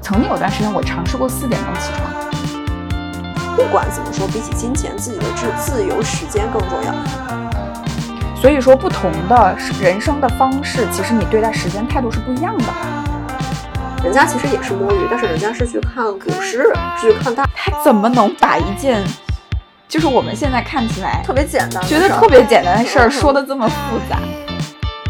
[0.00, 2.12] 曾经有段时间，我尝试过四点钟起床。
[3.56, 6.94] 不管怎么说，比起金钱，自己的自自由时间更重要。
[8.36, 12.64] 所以说，不同的人生的方式，其实你对待时间态度是不一样的。
[14.04, 17.44] 人家其实也是摸鱼，但是人家是去看股市，是去看大。
[17.56, 19.02] 他怎么能把一件，
[19.88, 24.18] 就是我们现在看起来特别简单，觉得特别简单的事儿，说的这么复杂？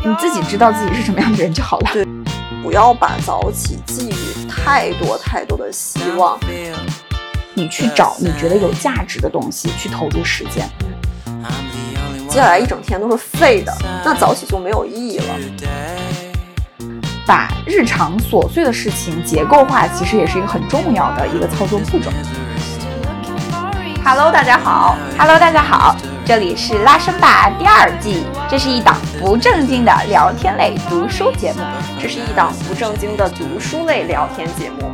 [0.05, 1.91] 你自己知道自己是什么样的人就好了。
[1.93, 2.07] 对，
[2.63, 6.39] 不要把早起寄予太多太多的希望。
[7.55, 10.67] 你去找你觉得有价值的东西去投入时间。
[12.29, 15.35] 接下来一整天都是废的，那早起就没有意义了。
[17.27, 22.11] 把日常琐碎的事情结构化，其实也是一个很重要的一个操作步骤。
[24.05, 24.97] Hello，大家好。
[25.19, 25.95] Hello，大家好。
[26.25, 31.59] 这里是拉伸吧第二季，这是一档不正经的聊天类读书节目。
[32.01, 34.93] 这是一档不正经的读书类聊天节目。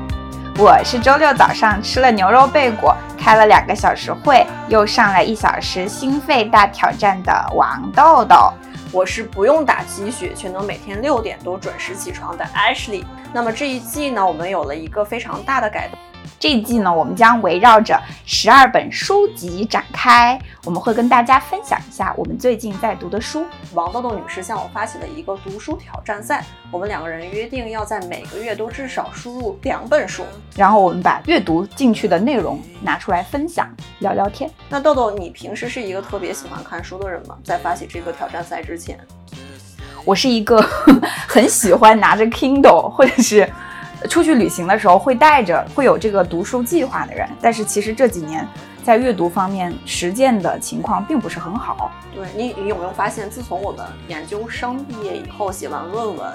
[0.57, 8.51] 我是周六早上吃了牛肉贝果，开了两个小时会，又上了一小时心肺大挑战的王豆豆。
[8.91, 13.05] 我是不用打鸡血却能每天六点多准时起床的 Ashley。
[13.35, 15.99] 那么这一季呢，我们有了一个非常大的改动。
[16.41, 23.45] 这一季呢，我们将围绕着十二本书籍展开，我们会跟大家分享一下我们最近在读的书。
[23.75, 30.23] 王豆豆女士向我发起了一个读书挑战赛，我们两个人约定要在每个月都至少输入两本书，
[30.55, 34.49] 然后我们把阅读进去的内容拿出来分享，聊聊天。
[34.69, 37.37] 那豆豆，你平时是一个特别喜欢看书的人吗？
[37.43, 38.97] 在发起这个挑战赛之前，
[40.05, 40.63] 我是一个
[41.27, 43.53] 很喜欢拿着 Kindle 或者是。
[44.09, 48.47] 出去旅行的时候会带着，会有这个读书计划的人，但是其实这几年
[48.83, 51.91] 在阅读方面实践的情况并不是很好。
[52.15, 56.33] 对你，你有没有发现，自从我们研究生毕业以后，写完论文，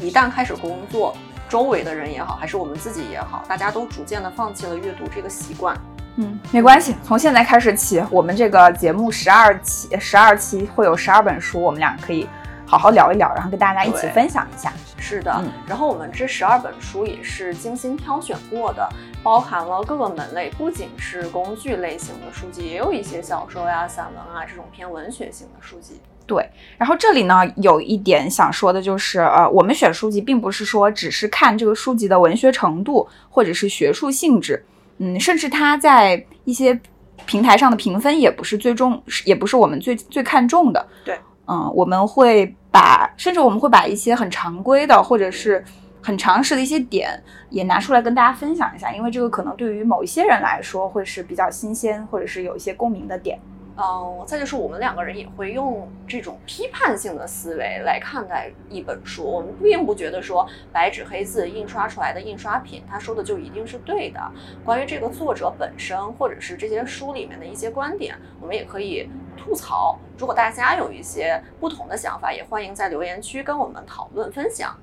[0.00, 1.16] 一旦开始工作，
[1.48, 5.76] 周围的人也好，还是我们自己也好，大家都逐渐的放弃了阅读这个习惯。
[6.16, 12.28] 嗯，没关系，从现在开始起，我们这个节目十二期，十二期会有十二本书，我们俩可以。
[12.70, 14.72] 好好聊一聊，然后跟大家一起分享一下。
[14.96, 18.88] 是的，然后我们这十二本书也是精心挑选过的，
[19.24, 26.00] 包含了各个门类，不仅是工具类型的书籍，也有一些小说呀、散文啊这种偏文学性的书籍。
[26.28, 26.48] 对，
[26.78, 34.64] 然后这里呢有一点想说的就是，呃，我们选书籍并不是说只是看这个书籍的文学程度或者是学术性质，
[34.98, 36.78] 嗯，甚至它在一些
[37.26, 40.86] 平台上的评分也不是最终，也不是我们最最看重的。
[41.04, 41.18] 对。
[41.52, 45.64] 嗯，我们会把，甚至我们会把一些很常规的或者是
[46.02, 53.38] 很常识的一些点也拿出来跟大家分享一下，因为这个可能对于某一些人来说会是比较新鲜，或者是有一些共鸣的点。
[53.82, 59.24] 嗯，再就是我们两个人也会用这种批判性的思维来看待一本书。
[59.24, 64.20] 我们并不觉得说白纸黑字印刷出来的印刷品，他说的就一定是对的。
[64.66, 69.98] 关于这个作者本身，或者是这些书里面的一些观点，我们也可以吐槽。
[70.18, 74.76] 如果大家有一些不同的想法，也欢迎在留言区跟我们讨论分享。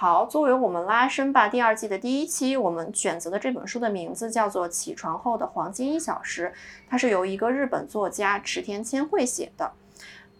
[0.00, 6.46] 好，作为我们拉伸吧第二季的第一期，我们选择的这本书的名字叫做《起床后的黄金一小时》，
[6.88, 9.72] 它是由一个日本作家池田千惠写的。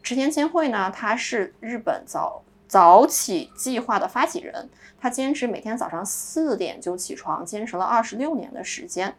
[0.00, 4.70] 池田千惠呢，他是日本早早起计划的发起人，
[5.00, 9.16] 他坚持每天早上四点就起床，坚持了二十六年的时间。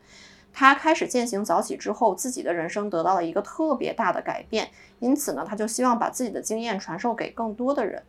[0.53, 4.69] 他开始践行早起之后，自己的人生得到了一个特别大的改变，
[4.99, 8.01] 因此呢，他就希望把自己的经验传授给更多的人。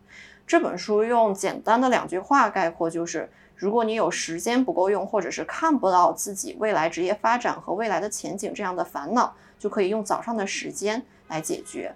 [0.50, 11.94] 这本书用简单的两句话概括，就是如果你有时间不够用，或者是看不到自己未来职业发展和未来的前景这样的烦恼，就可以用早上的时间来解决。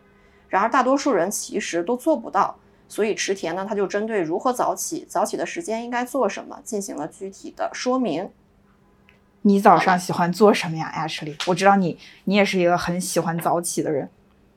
[0.49, 2.57] 然而，大多数人其实都做不到，
[2.87, 8.31] 所以池田呢，他就针对如何早起、早起的时间应该做什么，进行了具体的说明。
[9.43, 11.35] 你早上喜欢做什么呀，Ashley？
[11.49, 14.09] 我知道你，你也是一个很喜欢早起的人。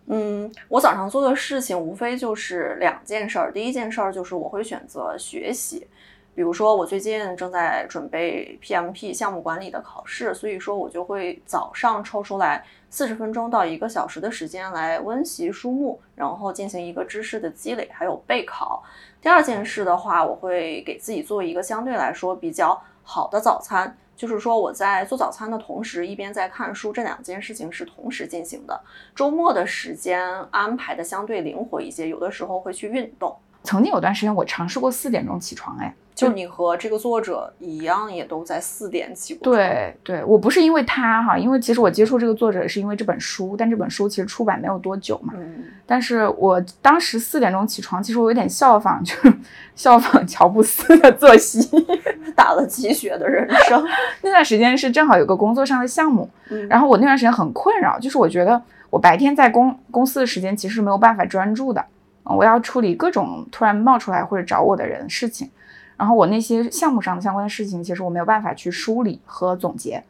[0.10, 3.52] 嗯，我早上做的事情无非就是两件事儿。
[3.52, 5.86] 第一件事儿就是我会选择学习，
[6.34, 18.82] 比如说我最近正在准备 PMP 项目管理的考试，所以说我就会早上抽出来四十分钟到一个小时的时间来温习书目，然后进行一个知识的积累，还有备考。
[19.22, 23.98] 第二件事的话，我会给自己做一个相对来说比较好的早餐。
[24.18, 28.82] 就是说，我在做早餐的同时，一边在看书，这两件事情是同时进行的。
[29.16, 33.38] 周末的时间安排的相对灵活一些，有的时候会去运动。
[33.68, 39.44] 曾经有段时间我尝试过四点钟起床，哎，就你和这个作者一样，也都在四点起过。
[39.44, 45.34] 对对，我不是因为他哈，因为其实我接触这个作者是因为这本书，但这本书其实出版没有多久嘛。
[45.36, 49.34] 嗯，但是我当时四点钟起床，其实我有点效仿，就是
[49.76, 51.60] 效仿乔布斯的作息。
[52.34, 53.84] 打了鸡血的人生。
[54.24, 61.88] 那段时间是正好有个工作上的项目，嗯然后我那段时间很困扰，就是我觉得我白天在公公司的时间其实没有办法专注的，呃
[62.36, 65.50] 我要处理各种突然冒出来或者找我的人事情，
[65.96, 70.04] 然后我那些项目上的相关的事情，其实我没有办法去梳理和总结，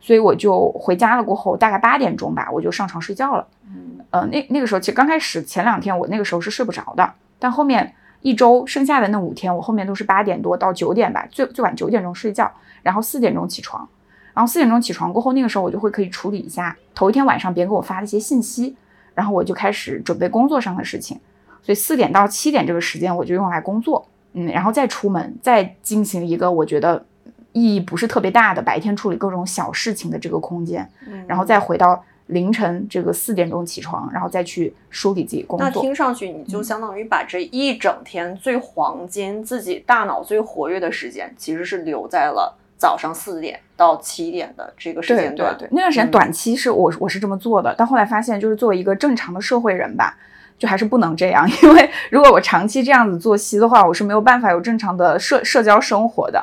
[0.00, 3.46] 所以我就回家了过后，大概八点钟吧，我就上床睡觉了。
[3.66, 12.52] 嗯呃，那那个时候其实刚开始前两天我那个时候是睡不着的，但后面一周剩下的那五天，我后面都是八点多到九点吧，最最晚九点钟睡觉，
[12.82, 13.88] 然后四点钟起床，
[14.34, 18.76] 然后四点钟起床过后，那个时候我就会可以处理一下头一天晚上别人给我发的一些信息，
[19.14, 21.18] 然后我就开始准备工作上的事情，
[21.62, 27.04] 所以四点到七点这个时间我就用来工作，嗯，然后再出门，再进行一个我觉得
[27.52, 35.68] 意义不是特别大的白天处理各种小事情的这个空间，嗯然后再回到凌晨这个四点钟起床，然后再去梳理自己工作。
[35.68, 45.54] 那听上去你就相当于把这一整天最黄金、自己大脑最活跃的时间，其实是留在了早上四点到七点的这个时间段。
[45.58, 50.16] 对对，那段时间嗯短期是我我是这么做的，但后来发现就是作为一个正常的社会人吧，
[50.62, 56.40] 就还是不能这样，因为如果我长期这样子作息的话，我是没有办法有正常的社社交生活的。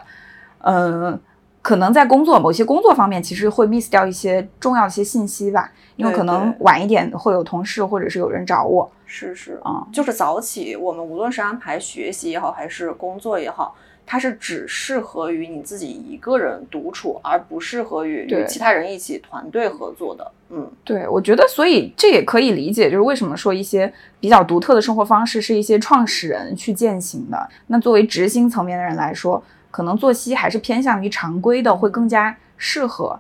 [0.58, 1.18] 嗯，
[1.62, 8.92] 可能在工作某些工作方面，其实会 miss 掉一些重要的一些信息吧，因为可能晚一点会有同事或者是有人找我。
[9.06, 13.74] 是是，啊、就是早起，我们无论是安排学习也好，还是工作也好，
[14.12, 20.32] 它是只适合于你自己一个人独处，而不适合于与其他人一起团队合作的。
[20.50, 27.48] 嗯，对，我觉得，所以这也可以理解，就是为什么说一些比较独特的生活方式是一些创始人去践行的。
[27.68, 33.20] 那作为执行层面的人来说，可能作息还是偏向于常规的，会更加适合。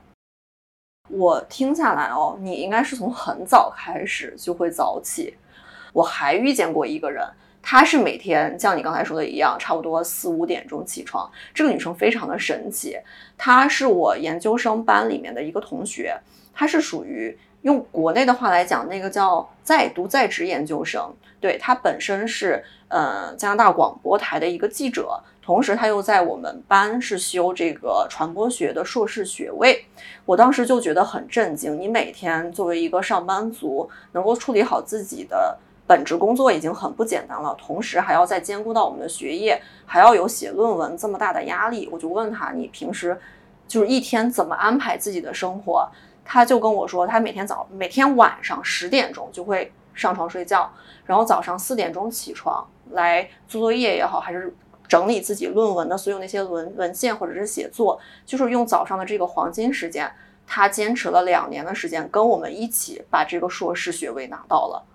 [1.08, 5.36] 我听下来哦，你应该是从很早开始就会早起。
[5.94, 7.24] 我还遇见过一个人，
[7.62, 11.30] 她是每天像你刚才说的一样，差不多四五点钟起床。
[11.54, 12.98] 这个女生非常的神奇，
[13.38, 16.18] 她是我研究生班里面的一个同学，
[16.54, 21.14] 她是属于用国内的话来讲，那个叫在读在职研究生。
[21.42, 29.86] 对，她本身是呃加拿大广播台的一个记者，同时她又在我们班是修这个传播学的硕士学位。
[30.26, 35.58] 我当时就觉得很震惊，你每天作为一个上班族，能够处理好自己的
[35.90, 41.90] 本职工作已经很不简单了，同时还要再兼顾到我们的学业，还要有写论文这么大的压力。
[41.92, 43.20] 我就问他，你平时
[43.68, 45.90] 就是一天怎么安排自己的生活？
[46.24, 50.72] 他就跟我说，他每天早每天晚上十点钟就会上床睡觉，
[51.08, 54.56] 然后早上四点钟起床来做作业也好，还是
[54.88, 60.12] 整理自己论文的所有那些文文献或者是写作，就是用早上的这个黄金时间，
[60.46, 64.86] 他坚持了两年的时间，跟我们一起把这个硕士学位拿到了。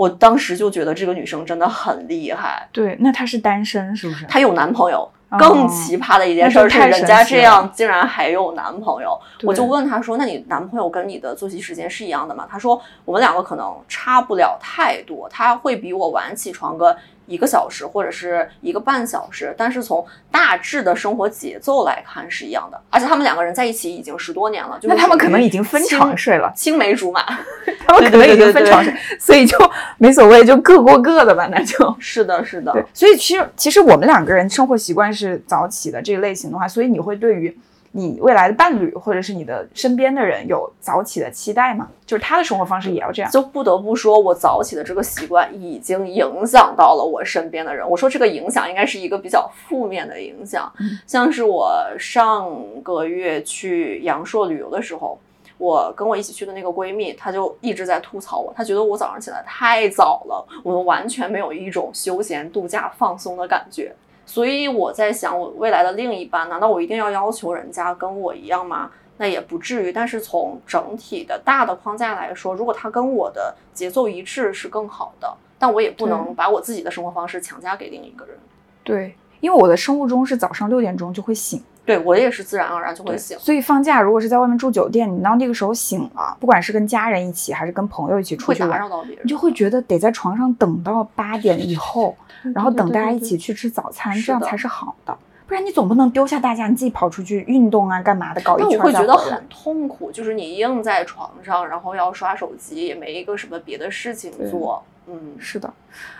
[0.00, 4.24] 我当时就觉得这个女生真的很厉害，对，那她是单身是不是？
[4.24, 4.98] 她有男朋友。
[5.00, 9.16] 哦更奇葩的一件事儿是，人家这样竟然还有男朋友。
[9.44, 16.96] 我就问她说：“那你男朋友跟你的作息时间是一样的吗？”她说：“我们两个可能差不了太多，他会比我晚起床个
[17.26, 22.80] 一个小时或者是一个半小时，但是从大致的生活节奏来看是一样的。
[22.90, 27.24] 而且他们两个人在一起已经十多年了，就是那他们可能已经分床睡了，青梅竹马。
[27.86, 29.56] 他们可能已经分床睡，所以就
[29.98, 31.76] 没所谓，就各过各的吧，那就。
[31.98, 37.56] 是的，是的，所以其实其实我们两个人生活习惯是早起的这个类型的话，所以你会对于
[37.92, 41.88] 你未来的伴侣或者是你的身边的人有早起的期待吗？
[42.06, 43.30] 就是他的生活方式也要这样。
[43.30, 47.88] 就不得不说，我早起的这个习惯已经影响到了我身边的人。
[47.88, 52.50] 我说这个影响应该是一个比较负面的影响，嗯像是我上
[52.82, 55.18] 个月去阳朔旅游的时候。
[55.58, 63.94] 我跟我一起去的那个闺蜜，她就一直在吐槽我，她觉得我早上起来太早了，我们完全没有一种休闲度假放松的感觉。
[64.30, 68.88] 所以我在想，我未来的另一半，难道我一定要要求人家跟我一样吗？
[69.16, 78.38] 那也不至于，但是从整体的大的框架来说，如果他跟我的节奏一致是更好的，但我也不能把我自己的生活方式强加给另一个人。
[78.84, 81.60] 对，因为我的生物钟是早上六点钟就会醒，
[81.90, 83.36] 对我也是自然而然就会，醒。
[83.38, 92.16] 所以放假如果是在外面住酒店，你到那个时候醒了，不管是跟家人一起还是跟朋友一起出会打去玩，扰到别人，你就会觉得得在床上等到八点以后，
[92.54, 95.16] 然后等大家一起去吃早餐，这样才是好的。
[95.46, 104.80] 不然你总不能丢下大家，你自己跑出去运动啊，干嘛的，搞一圈但我会觉得很痛苦，就是你硬在床上，然后要刷手机，也没一个什么别的事情做。
[105.08, 105.68] 嗯，是的。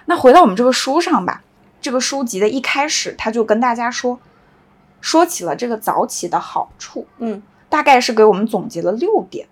[0.06, 1.44] 那回到我们这个书上吧，
[1.80, 4.18] 这个书籍的一开始，他就跟大家说，
[5.00, 9.46] 说起了这个早起的好处，嗯，大概是给我们总结了六点。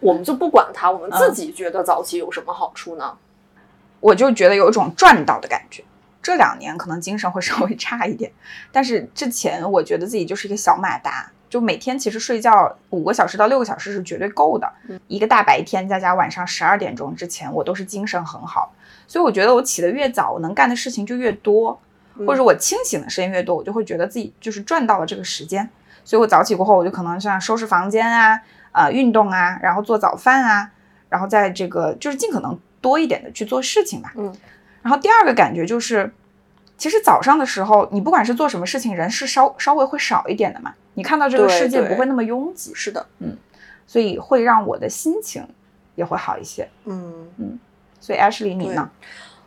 [0.00, 3.16] 我们就不管它，我们自己觉得早起有什么好处呢？
[4.00, 5.82] 我就觉得有一种赚到的感觉。
[6.22, 8.32] 这两年可能精神会稍微差一点，
[8.72, 14.70] 但是之前我觉得自己就是一个小马达，就每天其实睡觉五个小时到六个小时是绝对够的。
[15.08, 18.72] 一个大白天再加晚上十二点钟之前，我都是精神很好。
[19.06, 21.78] 所以我觉得我起得越早，我能干的事情就越多，
[22.26, 25.68] 或者我清醒的时间越多，我就会觉得自己就是赚到了这个时间。
[26.04, 28.40] 所以我早起过后，我就可能像收拾房间啊，
[28.72, 30.70] 呃，运动啊，然后做早饭啊，
[31.08, 34.12] 然后在这个就是尽可能多一点的去做事情吧。
[34.16, 34.34] 嗯。
[34.82, 36.12] 然后第二个感觉就是，
[36.76, 40.74] 其实早上的时候，你不管是做什么事情，人是稍稍微会少一点的嘛。
[40.92, 42.72] 你看到这个世界不会那么拥挤。
[42.74, 43.34] 是的，嗯，
[43.86, 45.48] 所以会让我的心情
[45.94, 46.68] 也会好一些。
[46.84, 47.58] 嗯嗯，
[47.98, 48.90] 所以 Ashley 你呢？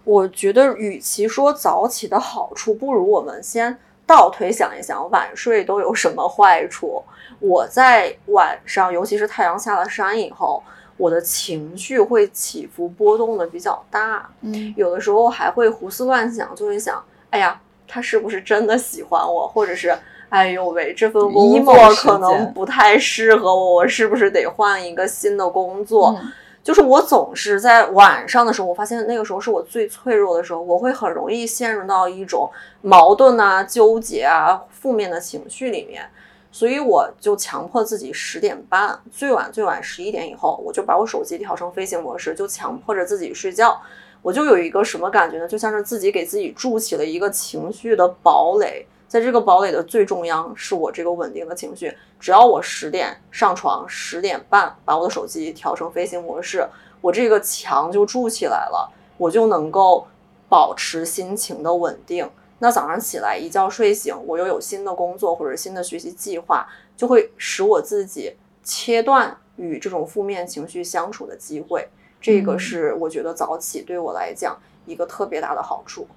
[0.07, 7.03] 我觉得与其说早起的好处，不如我们先倒推想一想，晚睡都有什么坏处。
[7.41, 10.63] 我在晚上，尤其是太阳下了山以后。
[10.95, 19.95] 我的情绪会起伏波动的比较大，嗯，有的时候还会胡思乱想，就会想，哎呀，他是不是真的喜欢我，或者是，
[20.29, 26.19] 哎呦喂，这份工作可能不太适合我，我是不是得换一个新的工作？
[26.67, 36.05] 就是我总是在晚上的时候，我发现那个时候是我最脆弱的时候，我会很容易陷入到一种矛盾啊、纠结啊、负面的情绪里面。
[36.51, 43.81] 所以我就强迫自己十点半，最晚最晚十一点以后，我就把我手机调成飞行模式，就强迫着自己睡觉。
[44.21, 45.47] 我就有一个什么感觉呢？
[45.47, 51.95] 就像是自己给自己筑起了一个情绪的堡垒，在这个堡垒的最中央是我这个稳定的情绪。
[52.19, 56.67] 只要我十点上床，十点半把我的手机调成飞行模式，
[56.99, 60.07] 我这个墙就筑起来了，我就能够
[60.49, 62.29] 保持心情的稳定。
[62.59, 71.87] 那早上起来一觉睡醒，我又有新的工作或者新的学习计划，就会使我自己切断与这种负面情绪相处的机会。
[72.19, 76.07] 这个是我觉得早起对我来讲一个特别大的好处。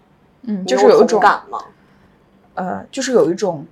[0.42, 1.62] 嗯，就是有一种感吗？
[2.61, 3.67] 呃，就是有一种，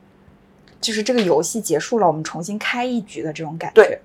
[0.81, 3.75] 就是这个游戏结束了，我们重新开一局的这种感觉。
[3.75, 4.01] 对。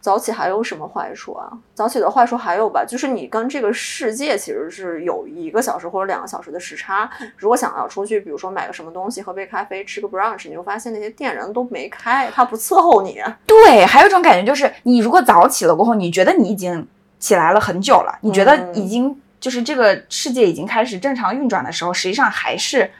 [0.00, 1.50] 早起还有什么坏处啊？
[1.72, 7.10] 早起的坏处还有吧，就是你跟这个世界其实是有一个小时或者两个小时的时差。
[7.38, 13.18] 如果想要出去，比如说买个什么东西，喝杯咖啡，吃个 brunch，你会发现那些店人都没开，他不伺候你。
[13.46, 16.86] 对，还有一种感觉就是，你如果早起了过后，你觉得你已经
[17.18, 22.90] 起来了很久了，你觉得已经就是这个世界已经开始正常运转的时候，实际上还是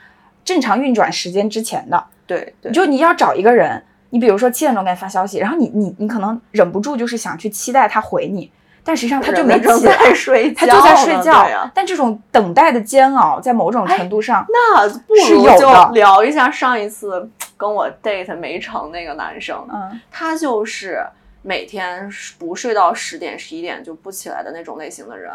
[0.45, 2.01] 正常运转时间之前的。
[2.25, 3.83] 对，对，就你要找一个人。
[4.11, 8.49] 你比如说七点钟给他发消息，然后你你你可能忍不住就是想去期待他回你，
[8.81, 11.69] 但实际上他就没起来睡觉，他就在睡觉。
[11.73, 19.67] 但这种等待的煎熬，在某种程度上，那不如就聊一下上一次跟我 date 没成那个男生。
[19.69, 21.05] 嗯，他就是
[21.41, 22.09] 每天
[22.39, 25.33] 不睡到十点十一点就不起来的那种类型的人，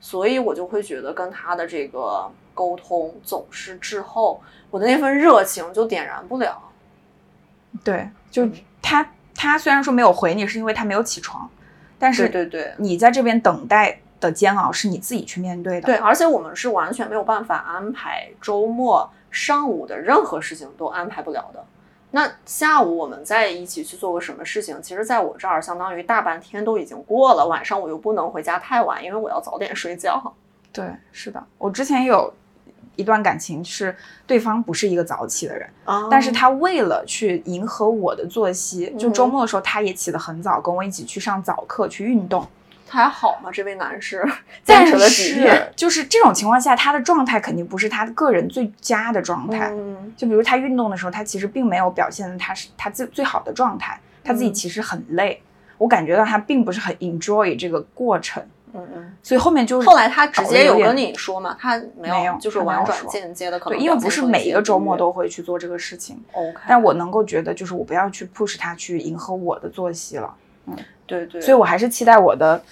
[0.00, 4.40] 所以我就会觉得跟他的这个沟通总是滞后，
[4.70, 6.60] 我的那份热情就点燃不了。
[7.84, 8.08] 对。
[8.30, 8.48] 就
[8.80, 11.46] 他，他虽然说没有回你，是因为他没有起床，
[11.98, 15.84] 但是对对，你在这边等待的煎熬是你自己去面对的。
[15.84, 21.62] 对，而且我们是完全没有办法安排周末上午的任何事情都安排不了的。
[22.12, 24.80] 那下午我们在一起去做个什么事情？
[24.80, 30.34] 其实在我这儿相当于大半天都已经过了，晚上我又不能回家太晚，因为我要早点睡觉。
[30.72, 32.32] 对，是的，我之前有。
[32.96, 33.94] 一段感情是
[34.26, 35.68] 对方不是一个早起的人，
[36.10, 42.46] 但是他为了去迎合我的作息，就周末的时候他也起得很早，跟我一起去上早课去运动。
[42.86, 43.50] 他还好吗？
[43.50, 44.22] 这位男士
[44.62, 49.72] 坚持了几天，就是这种情况下，他的状态肯定不是他个人最佳的状态。
[50.14, 55.40] 就比如他运动的时候，他其实并没有表现他是他最最好的状态，他自己其实很累，
[55.78, 58.44] 我感觉到他并不是很 enjoy 这个过程。
[58.74, 61.56] 嗯嗯，所以后面就是后来他直接有跟你说嘛？
[61.60, 66.22] 他没有，就是婉转间接的，可能对，因为不是每一个周末都会去做这个事情。
[66.32, 70.34] OK，但我能够觉得，就是我不要去 push 他去迎合我的作息了。
[70.66, 70.76] 嗯，
[71.06, 72.62] 对对，所以我还是期待我的。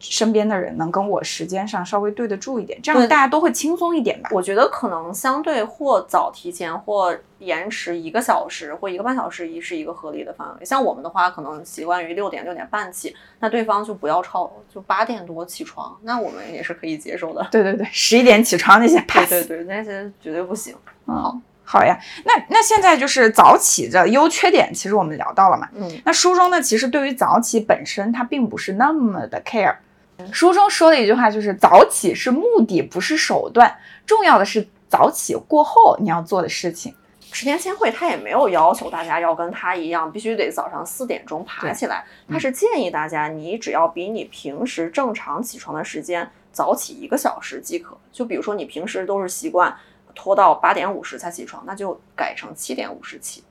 [0.00, 4.30] 身边的人能跟我时间上稍微对得住一点，这样大家都会轻松一点吧。
[4.32, 10.64] 我觉得可能相对或早提前或延迟一个小时或一个半小时一是一个合理的范围。
[10.64, 17.46] 像我们的话，可能习惯于六点六点半起，那对方就不要超就八点多起床，那我们也是可以接受的。
[17.52, 20.74] 对对对，十一点起床那些， 对对对，那些绝对不行。
[21.06, 21.98] 好，好呀。
[22.24, 25.68] 那那现在就是早起的优缺点，其实我们聊到了嘛。
[25.74, 25.90] 嗯。
[26.04, 29.76] 那书中呢，其实对于早起本身，它并不是那么的 care。
[30.32, 33.76] 书中说的一句话就是：早起是目的，不是手段。
[34.06, 36.94] 重要的是早起过后你要做的事情。
[37.32, 42.04] 池田千惠他也没有要求大家要跟他一样，必须得早上四点钟爬起来。
[42.28, 47.96] 他是建议大家，你只要比你平时正常起床的时间早起一个小时即可。
[48.10, 49.72] 就比如说你平时都是习惯
[50.12, 53.44] 拖到八点五十才起床，那就改成七点五十起。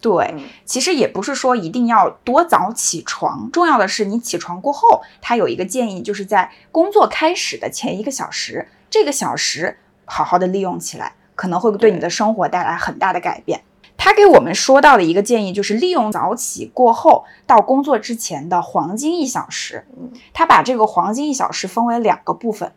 [0.00, 0.34] 对，
[0.64, 11.14] 其实也不是说一定要多早起床，重要的是你起床过后，他有一个建议，就是在工作开始的前一个小时，这个小时好好的利用起来。
[11.36, 13.60] 可能会对你的生活带来很大的改变。
[13.98, 19.86] 他给我们说到的一个建议就是，利用早起过后到工作之前的黄金一小时。
[20.32, 22.72] 他把这个黄金一小时分为两个部分，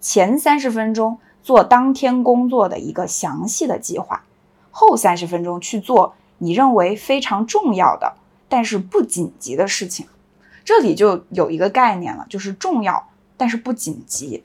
[0.00, 4.22] 前三十分钟做当天工作的一个详细的计划，
[4.70, 8.14] 后三十分钟去做你认为非常重要的
[8.48, 10.06] 但是不紧急的事情。
[10.64, 14.44] 这里就有一个概念了，就是重要但是不紧急。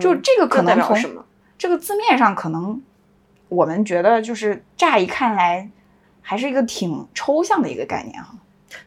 [0.00, 1.24] 就这个可能从
[1.56, 2.80] 这个字面上可能。
[3.48, 5.70] 我们觉得就是乍一看来，
[6.20, 8.34] 还是一个挺抽象的一个概念哈。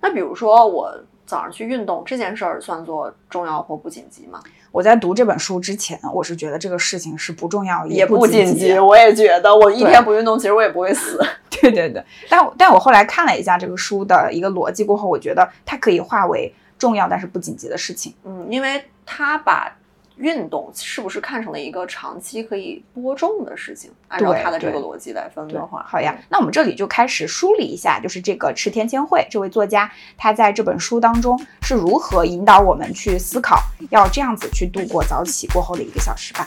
[0.01, 4.41] 那比如说我早上去运动这件事儿，算作重要或不紧急吗？
[4.71, 8.79] 我在读这本书之前，我是觉得这个事情是不重要也不紧急。
[8.79, 11.23] 我也觉得，我一天不运动，其实我也不会死。
[11.51, 12.03] 对 对对。
[12.27, 18.15] 但但我后来看了一下这个书的一个逻辑过后，我觉得它可以化为重要但是不紧急的事情。
[18.23, 19.71] 嗯，因为它把。
[20.19, 23.89] 运动是不是看成了一个长期可以播种的事情？
[24.09, 26.15] 按照他的这个逻辑来分的话，好呀。
[26.29, 33.57] 那我们这里就开始梳理一下，就是这个池田千惠这位作家，他在这本书当中是如何引导我们去思考，
[33.89, 36.43] 要这样子去度过早起过后的一个小时吧。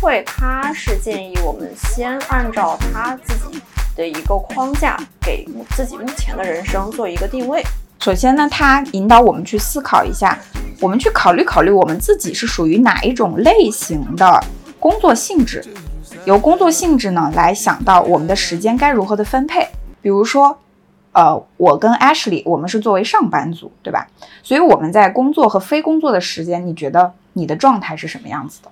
[0.00, 3.60] 会，他是建议我们先按照他自己
[3.94, 7.62] 的一个框架，给自己目前的人生做一个定位。
[7.98, 10.38] 首先呢，他引导我们去思考一下，
[10.80, 14.42] 我们去考虑考虑我们自己是属于哪一种类型的
[14.78, 15.62] 工作性质，
[16.24, 19.68] 由工作性质呢来想到我们的时间该如何的分配。
[20.00, 20.58] 比如说，
[21.12, 24.08] 呃，我跟 Ashley，我们是作为上班族，对吧？
[24.42, 28.70] 所以我们在工作和非工作的时间，你觉得你的状态是什么样子的？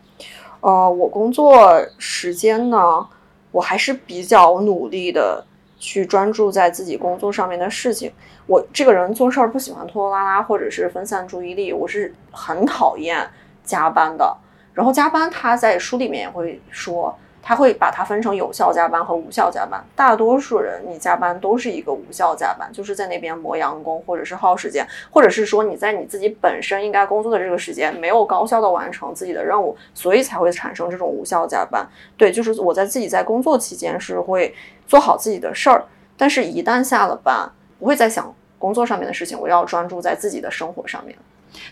[0.61, 3.07] 呃，我工作时间呢，
[3.53, 5.45] 我还是比较努力的
[5.79, 8.13] 去专注在自己工作上面的事情。
[8.47, 13.29] 我这个人做事儿不喜欢拖拖拉拉，或者是分散注意力，我是很讨厌
[13.63, 14.37] 加班的。
[14.75, 17.17] 然后加班，他在书里面也会说。
[17.49, 19.83] 他会把它分成有效加班和无效加班。
[19.97, 31.89] 大多数人你加班都是一个无效加班，就是在那边磨洋工，或者是耗时间，或者是说你在你自己本身应该工作的这个时间没有高效的完成自己的任务，所以才会产生这种无效加班。
[32.19, 34.55] 对，就是我在自己在工作期间是会
[34.87, 35.83] 做好自己的事儿，
[36.19, 41.17] 但是一旦下了班，不会再想工作上面的事情，我要专注在自己的生活上面。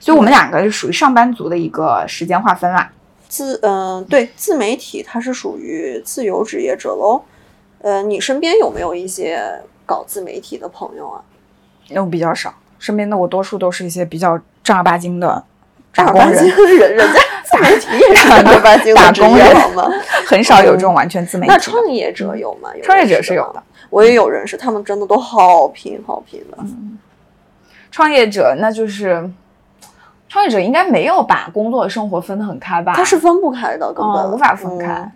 [0.01, 2.91] 所以我们两个是属于上班族的一个时间划分啦。
[3.29, 7.23] 自嗯对自媒体，它是属于自由职业者喽。
[7.83, 11.23] 呃，你身边有没有一些搞自媒体的朋友啊？
[11.95, 15.45] 我比较少，身边的我多数都是一些比较正儿八经的
[15.95, 16.45] 打工人。
[16.79, 19.89] 人人家 自媒体也是正儿八经的工人吗？
[20.27, 21.53] 很少有这种完全自媒体。
[21.53, 22.71] 那创业者有吗？
[22.83, 26.59] 创业者是有的，我也有认识，他们真的都好拼好拼的。
[27.91, 29.31] 创业者那就是。
[30.37, 32.93] 创业者应该没有把工作和生活分得很开吧？
[32.95, 35.11] 他是分不开的，根本无法分开。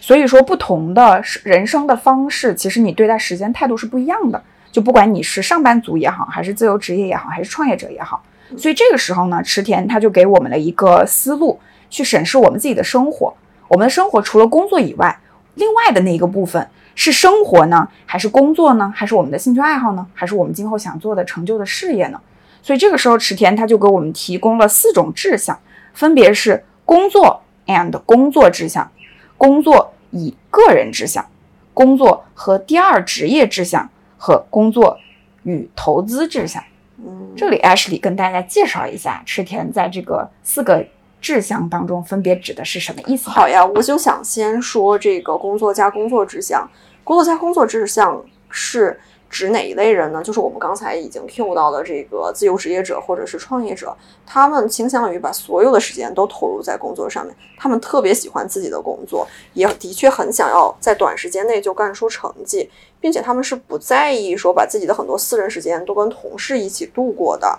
[0.00, 4.42] 所以说，不同的人生的方式，其实你对待时间态度是不一样的。
[4.72, 8.22] 就不管你是上班族也好，还是自由职业也好，还是创业者也好，
[8.56, 13.34] 所以这个时候呢，池田他就给我们了一个思路，去审视我们自己的生活。
[13.68, 15.20] 我们的生活除了工作以外，
[15.56, 18.90] 另外的那一个部分是生活呢，还是工作呢？
[18.96, 20.06] 还是我们的兴趣爱好呢？
[20.14, 22.18] 还是我们今后想做的成就的事业呢？
[22.62, 25.58] 所以这个时候，池田他就给我们提供了四种志向，
[25.94, 28.90] 分别是工作 and 工作志向、
[29.38, 31.26] 工作以个人志向、
[31.72, 34.98] 工作和第二职业志向和工作
[35.44, 36.62] 与投资志向。
[36.98, 40.86] 嗯，这里 Ashley 跟大家介绍一下，池田在这个四个
[41.20, 43.30] 志向当中分别指的是什么意思？
[43.30, 46.70] 好呀，我就想先说这个工作加工作志向，
[47.02, 49.00] 工作加工作志向是。
[49.30, 50.20] 指哪一类人呢？
[50.20, 57.32] 就是我们刚才已经 Q 到的这个自由职业者或者是创业者，他们倾向于把所有的时间都投入在工作上面。
[57.56, 67.56] 他们特别喜欢自己的工作，也的确很想要在短时间内就干出成绩，并且他们是不在意说把自己的很多私人时间都跟同事一起度过的。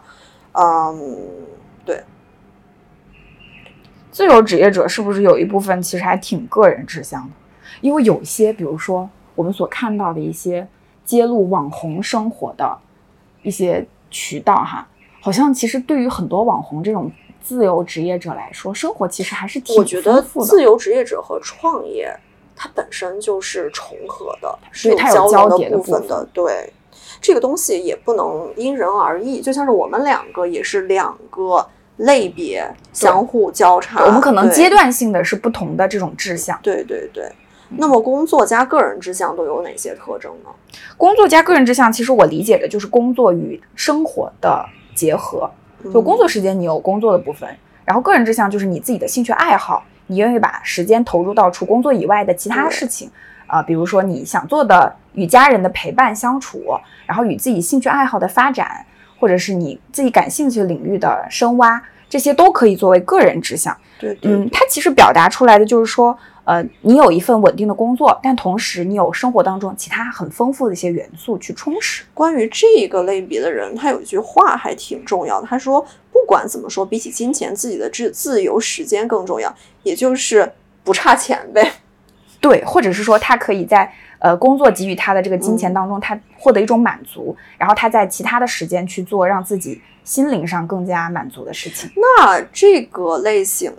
[0.51, 1.21] 嗯，
[1.85, 2.03] 对。
[4.11, 7.29] 自由职业者是不是有一部分其实还挺个人志向的？
[7.79, 10.67] 因为有些，比如说我们所看到的一些。
[11.11, 12.77] 揭露网红生活的
[13.43, 14.87] 一些渠道哈。
[15.19, 17.11] 好像其实对于很多网红这种
[17.43, 20.21] 自由职业者来说，生活其实还是挺我觉得。
[20.21, 22.09] 自由职业者和创业，
[22.55, 26.25] 它本身就是重合的，是有交交叠的部分的。
[26.31, 26.71] 对，
[27.19, 36.57] 这个东西也不能因人而异，就像是我们两个也是两个类别相互交叉，我们可能阶段性的是不同的这种志向。
[36.63, 37.29] 对对对。
[37.77, 40.49] 那么工作加个人志向都有哪些特征呢？
[40.97, 45.49] 工作加个人志向，其实我理解的就是工作与生活的结合。
[45.91, 47.49] 就工作时间你有工作的部分，
[47.85, 53.09] 然后个人志向就是你自己的兴趣爱好，你愿意把时间投入到除工作以外的其他事情
[53.47, 56.61] 啊、比如说你想做的与家人的陪伴相处，
[57.05, 58.85] 然后与自己兴趣爱好的发展，
[59.19, 63.75] 或者是你自己感兴趣领域的深挖，这些都可以作为个人志向。
[63.99, 72.03] 对对嗯，它其实表达出来的就是说，呃，你有一份稳定的工作，但同时你有生活当中其他很丰富的一些元素去充实。
[72.13, 75.47] 关于这个类别的人，他有一句话还挺重要的。
[75.47, 75.79] 他说，
[76.11, 80.51] 不管怎么说，比起金钱，自己的自自由时间更重要，也就是
[80.83, 81.73] 不差钱呗。
[82.41, 91.87] 对，或者是说他可以在呃工作给予他的这个金钱嗯当中，他获得一种满足，然后他在其他的时间去做让自己心灵上更加满足的事情。
[91.95, 93.71] 那这个类型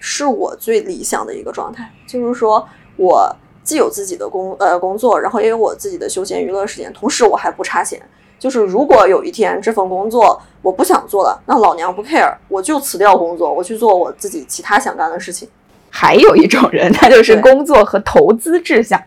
[0.00, 8.00] 是我最理想的一个状态，就是说我既有自己的工呃工作，然后也有我自己的休闲娱乐时间，同时我还不差钱。
[8.38, 15.48] 就是如果有一天这份工作我不想做了，那老娘不 care，我就辞掉工作，我去做我自己其他想干的事情。
[15.90, 19.02] 还有一种人，他就是工作和投资志向，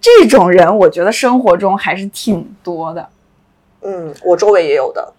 [0.00, 3.08] 这种人我觉得生活中还是挺多的。
[3.80, 5.14] 嗯，我周围也有的。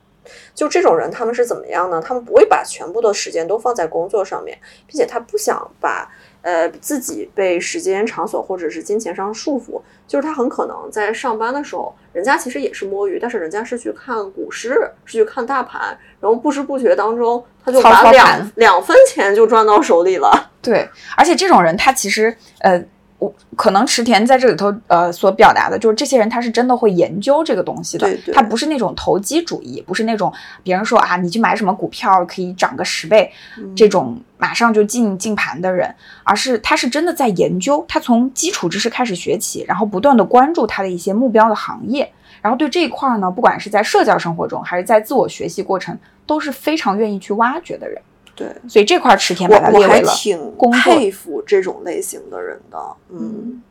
[0.56, 2.02] 就这种人，他们是怎么样呢？
[2.02, 6.10] 他们不会把全部的时间都放在工作上面，并且他不想把
[6.42, 9.82] 呃自己被时间、场所或者是金钱上束缚。
[10.08, 20.52] 就是他很可能在上班的时候，人家其实也是摸鱼，但是人家是去看股市，是去看大盘，然后不知不觉当中，他就把两两分钱就赚到手里了。
[20.62, 20.88] 对，
[21.18, 22.82] 而且这种人他其实呃，
[23.26, 30.32] 我可能池田在这里头呃所表达的就是这些人他是真的会研究这个东西的，对对他不是那种投机主义，不是那种
[30.64, 33.32] 别人说啊你去买什么股票可以涨个十倍、
[33.76, 42.12] 这种马上就进进盘的人，而是他是真的在研究，他从基础知识开始学起，然后不断的关注他的一些目标的行业。
[42.42, 48.00] 然后对这一块儿呢，不管是在社交生活中，还是在自我学习过程，都是非常愿意去挖掘的人。
[48.36, 52.78] 对，所以这块儿池田我我还把它列为了挺工作佩服这种类型的人的。
[53.10, 53.64] 嗯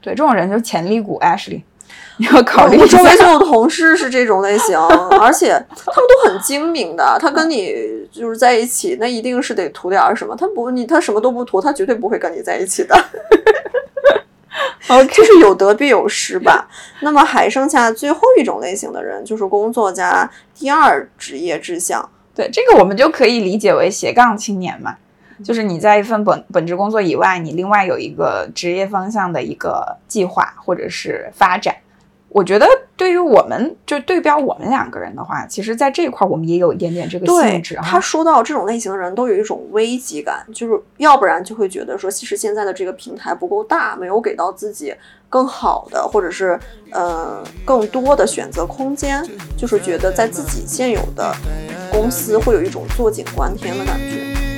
[0.00, 1.62] 对，这种人就是潜力股，Ashley，
[2.16, 3.24] 你要考虑一我周围下。
[3.24, 7.16] 就有 同事是这种类型，而且他们都很精明的。
[7.20, 7.72] 他跟你
[8.10, 10.34] 就是在一起，那一定是得图点儿什么。
[10.34, 12.96] 他不，你他什么都不图，他绝对不会跟你在一起的。
[14.88, 16.68] OK，就是有得必有失吧。
[17.02, 22.10] 那么还剩下最后一种类型的人，就是工作加第二职业志向。
[22.34, 24.96] 对这个我们就可以理解为斜杠青年嘛，
[25.44, 31.76] 就是你在一份本本职工作以外，你另外有一个职业方向的一个计划或者是发展。
[32.34, 32.66] 我觉得
[32.96, 37.84] 对于我们就对标我们两个人的话，其实在这一块我们也有一点点这个对性质啊。
[37.84, 44.94] 他说到这种类型的人都有一种危机感，就是要不然就会觉得说，其实现在的这个平台不够大，没有给到自己
[45.32, 51.34] 更好的或者是呃更多的选择空间，就是觉得在自己现有的
[51.90, 54.51] 公司会有一种坐井观天的感觉。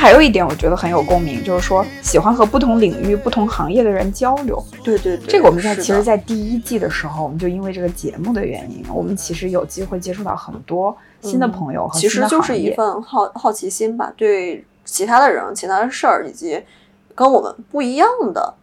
[0.00, 4.64] 还有一点我觉得很有共鸣，就是说喜欢和不同领域、不同行业的人交流。
[4.82, 12.72] 对对对，这个我们在其实，在第一季的时候，我们就因为这个节目的原因，我们其实有机会接触到很多新的朋友和其新的实就是一。
[12.72, 16.58] 份好好奇心吧，对其他的人、其他的事儿以及
[17.14, 18.54] 跟我们不一样的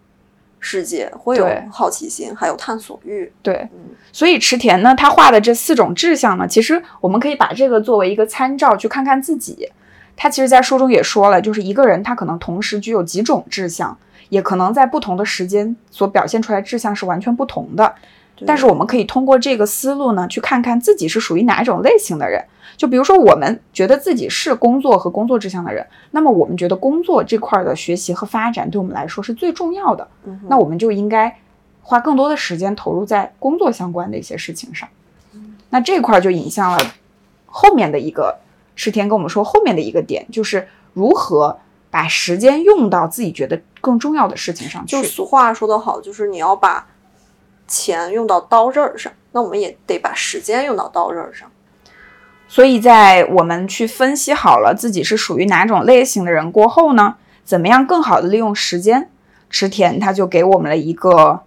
[0.60, 3.32] 世界会有好奇心，还有探索欲。
[3.44, 9.70] 对嗯，所以池田呢，他画的这四种志向呢，其实我们可以把这个作为一个参照，去看看自己。
[10.18, 13.98] 他其实，在书中也说了，就是一个人他可能同时具有几种志向，
[14.30, 17.94] 也可能在不同的时间所表现出来志向是完全不同的。
[18.46, 22.44] 但是我们可以通过这个思路呢，去看看自己是属于哪一种类型的人。
[22.76, 31.36] 就比如说，我们觉得自己是工作和工作志向的人，那么我们觉得工作这块的学习和发展对我们来说是最重要的，嗯那我们就应该
[31.82, 34.88] 花更多的时间投入在工作相关的一些事情上。
[35.72, 36.80] 那这块就引向了
[37.48, 38.38] 后面的一个
[38.78, 41.60] 池田跟我们说后面的一个点，就是如何
[41.92, 45.04] 把时间用到自己觉得更重要的事情上去就。
[45.04, 46.88] 俗话说得好，就是你要把
[47.68, 51.52] 钱用到刀刃上，那我们也得把时间用到刀刃上。
[52.48, 59.10] 所以在我们去分析好了自己是属于哪种类型的人过后呢，怎么样更好的利用时间？
[59.50, 61.42] 池田他就给我们了一个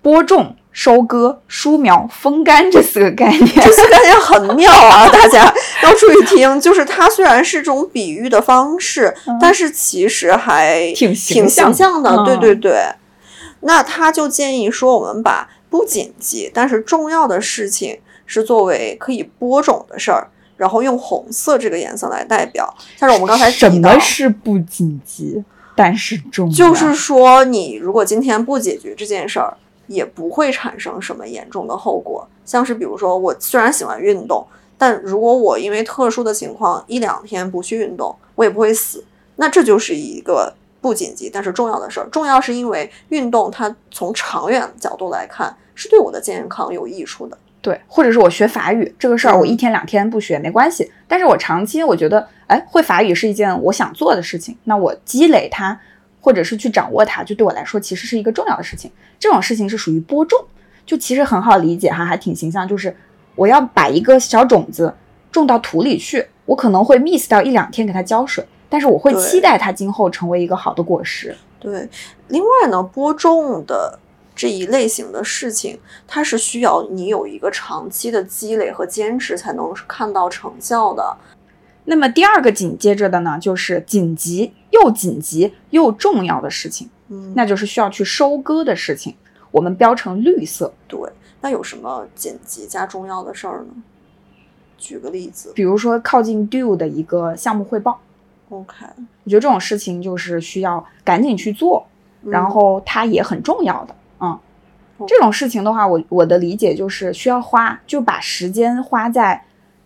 [0.00, 3.46] 播种、收割、疏苗、风干这四个概念。
[3.46, 5.50] 这四个概念很妙啊， 大家
[5.84, 6.60] 要注意听。
[6.60, 12.10] 就是它虽然是种比喻的方式，但是其实还挺挺形象的。
[12.10, 12.82] 嗯对对对。
[13.60, 22.74] 那他就建议说，我们把不紧急但是重要的事情是作为可以播种的事儿，然后用红色这个颜色来代表。
[22.98, 25.42] 像是我们刚才什么，是不紧急
[25.76, 26.54] 但是重要？
[26.54, 32.26] 就是说你如果今天不解决这件事儿，也不会产生什么严重的后果。
[32.44, 39.04] 像是比如说，我虽然喜欢运动，但如果我因为特殊的情况一两天不去运动，我也不会死。
[39.36, 42.06] 那这就是一个不紧急但是重要的事儿。
[42.12, 47.36] 重要是因为运动它从长远角度来看是对我的健康有益处的。
[47.60, 55.80] 对，或者是我学法语这个事儿，嗯我一天两天不学没关系，但是我长期我觉得，哎，会法语是一件我想做的事情，那我积累它，
[56.24, 58.90] 或者是去掌握它，就对我来说其实是一个重要的事情。
[59.18, 60.42] 这种事情是属于播种，
[60.86, 62.96] 就其实很好理解哈，还挺形象，就是
[63.34, 64.94] 我要把一个小种子
[65.30, 71.36] 种到土里去，我可能会 miss 掉一两天给它浇水，但是我会期待它今后成为一个好的果实。
[71.60, 71.86] 对，
[72.28, 73.98] 另外呢，播种的
[74.34, 81.14] 这一类型的事情，它是需要你有一个长期的积累和坚持才能看到成效的。
[81.84, 89.14] 那么第二个紧接着的呢，就是紧急又紧急又重要的事情，嗯，那就是需要去收割的事情，
[89.50, 90.72] 我们标成绿色。
[90.88, 91.00] 对，
[91.40, 93.82] 那有什么紧急加重要的事儿呢？
[94.76, 98.00] 举个例子比如说靠近 due 的一个项目汇报
[98.50, 98.84] ，，OK，
[99.24, 101.86] 我觉得这种事情就是需要赶紧去做，
[102.22, 103.94] 然嗯后它也很重要的。
[104.20, 104.38] 嗯，
[104.98, 109.44] 哦这种事情的话，我我的理解就是需要花，就把时间花在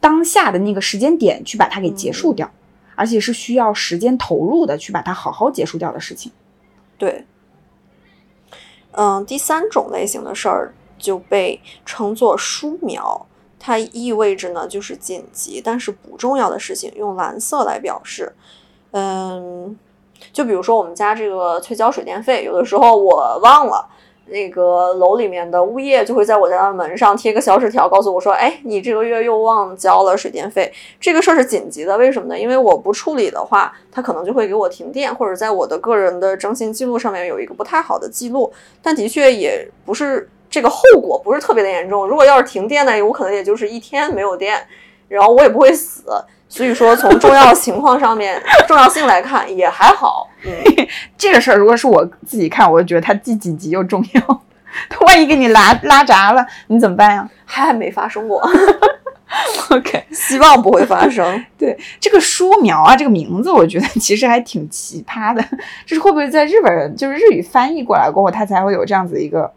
[0.08, 2.50] 当下的那个时间点去把它给结束掉，
[2.94, 6.32] 而且是需要时间投入的去把它好好结束掉的事情。
[6.96, 7.26] 对，
[8.92, 13.26] 嗯，第三种类型的事儿就被称作疏苗，
[13.58, 18.32] 它意味着呢就是紧急但是不重要的事情，用蓝色来表示。
[18.92, 19.78] 嗯，
[20.32, 23.86] 就比如说我们家这个催交水电费，有的时候我忘了。
[24.30, 32.38] 那个楼里面的物业就会在我家的门上贴个小纸条，告诉我说：“哎，你这个月又忘交了水电费。”这个事儿是紧急的，为什么呢？
[32.38, 38.52] 因为我不处理的话，他可能就会给我停电，或者在我的个人的征信记录上面有一个不太好的记录。
[38.82, 42.06] 但的确也不是这个后果不是特别的严重。
[42.06, 44.66] 如果要是停电呢，我可能也就是一天没有电，
[45.08, 46.04] 然后我也不会死。
[46.48, 50.28] 所以说，从重要情况上面 重要性来看，也还好。
[50.44, 50.52] 嗯，
[51.18, 54.40] 这个事儿如果是我自己看，我就觉得它既紧急又重要。
[54.88, 58.40] 它万一给你拉拉闸了，你怎么办呀还没发生过？
[59.70, 61.44] OK，希望不会发生。
[61.58, 65.44] 对这个书苗啊，这个名字我觉得其实还挺奇葩的。
[65.84, 69.50] 这是会不会在日本人就是日语翻译过来过后，它才会有这样子一个？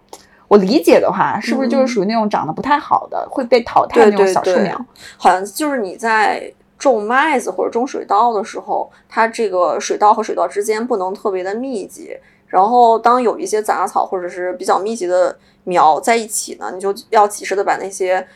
[0.50, 4.86] 我理解的话，是不是就是属于那种长得不太好的、会被淘汰的那种小树苗？
[5.16, 6.52] 好像就是你在
[6.82, 12.18] 种麦子或者种水稻的时候，它这个水稻和水稻之间不能特别的密集。
[12.48, 18.28] 然后当有一些杂草或者是比较密集的苗在一起呢，你就要及时的把那些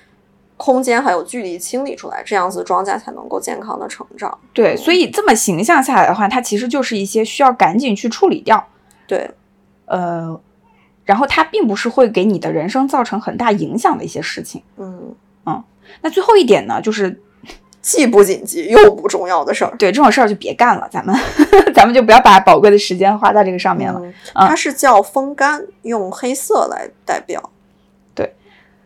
[0.56, 4.38] 空间还有距离清理出来，这样子庄稼才能够健康的成长。
[4.54, 8.66] 对，所以这么形象下来的话，它其实就是一些需要赶紧去处理掉，
[9.06, 9.30] 对，
[9.86, 10.40] 呃，
[11.04, 14.64] 然后它并不是会给你的人生造成很大影响的一些事情。
[14.78, 15.14] 嗯
[15.46, 15.62] 嗯，
[16.02, 17.22] 那最后一点呢，就是
[17.86, 19.72] 既不紧急又不重要的事儿。
[19.78, 21.16] 对这种事儿就别干了，咱们
[21.72, 24.02] 咱们就不要把宝贵的时间花在这个上面了。
[24.34, 27.52] 它是叫风干，用黑色来代表。
[28.16, 28.34] 对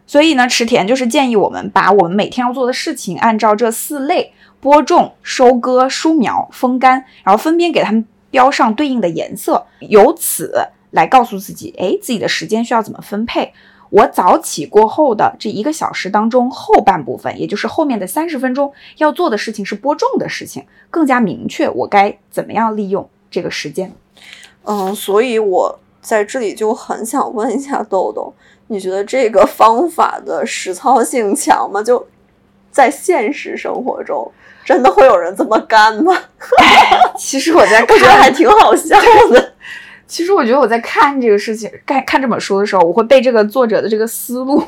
[0.06, 13.54] 所以呢，池田就是建议我们把我们每天要做的事情按照这四类播种、收割、疏苗、风干，然后分别给它们标上对应的颜色，由此来告诉自己，哎，自己的时间需要怎么分配。
[13.90, 23.92] 我早起过后的这一个小时当中，后半部分，也就是后面的三十分钟，要做的事情是播种的事情，更加明确我该怎么样利用这个时间。
[24.64, 28.34] 嗯，所以我在这里就很想问一下豆豆，
[28.68, 31.82] 你觉得这个方法的实操性强吗？
[31.82, 32.08] 就
[32.72, 34.32] 在现实生活中，
[34.64, 36.16] 真的会有人这么干吗？
[37.18, 39.00] 其实我在 我觉得还挺好笑
[39.32, 39.54] 的。
[40.10, 44.62] 其实我觉得我在看这个事情、看看这本书的时候，我会被这个作者的这个思路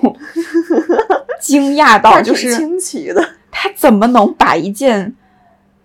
[1.42, 3.28] 惊讶到，就是惊奇的。
[3.50, 5.14] 他怎么能把一件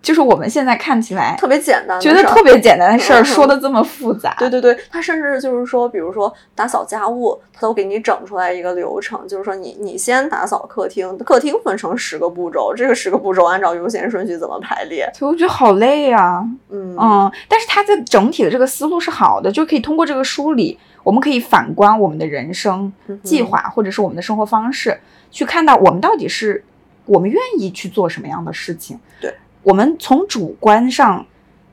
[0.01, 4.35] 就是我们现在看起来特别简单觉得特别简单的事儿，嗯说的这么复杂。
[4.39, 15.09] 对对对，他甚至就是说，比如说打扫家务，他都给你整出来一个流程，就是说你你先打扫客厅，客厅分成十个步骤，这个十个步骤按照优先顺序怎么排列？
[15.13, 16.95] 所以我觉得好累呀、嗯。
[16.97, 22.91] 嗯，但是它的整体的这个思路是好的，就可以通过这个梳理，我们可以反观我们的人生
[23.23, 24.97] 计划，或者是我们的生活方式，
[25.31, 26.63] 去看到我们到底是
[27.05, 28.99] 我们愿意去做什么样的事情。
[29.19, 29.33] 对，
[29.67, 31.25] 我们从主观上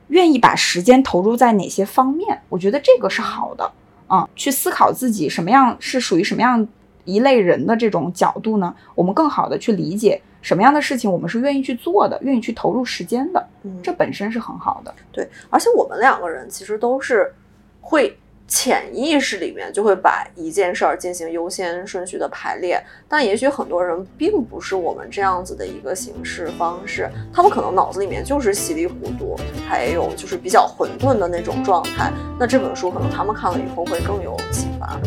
[0.09, 3.71] 愿意把时间投入在哪些方面，我觉得这个是好的。
[4.07, 6.67] 啊、去思考自己什么样是属于什么样
[7.05, 14.93] 一类人的这种角度呢，我们更好的去理解什么样的事情我们是愿意去做的，愿意去投入时间的，嗯这本身是很好的。
[15.13, 17.33] 对，而且我们两个人其实都是
[17.79, 18.15] 会
[18.47, 22.79] 潜意识里面就会把一件事儿进行优先顺序的排列，
[23.09, 29.35] 但也许很多人并不是我们这样子的一个行事方式，他们可能脑子里面就是稀里糊涂，
[29.67, 32.11] 还有就是比较混沌的那种状态。
[32.39, 34.99] 那这本书可能他们看了以后会更有启发。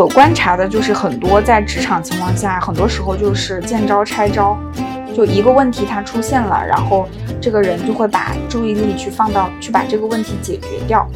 [0.00, 4.56] 我观察的就是很多在职场情况下，很多时候就是见招拆招，
[5.14, 7.06] 就一个问题它出现了，然后
[7.38, 11.06] 这个人就会把注意力去放到去把这个问题解决掉。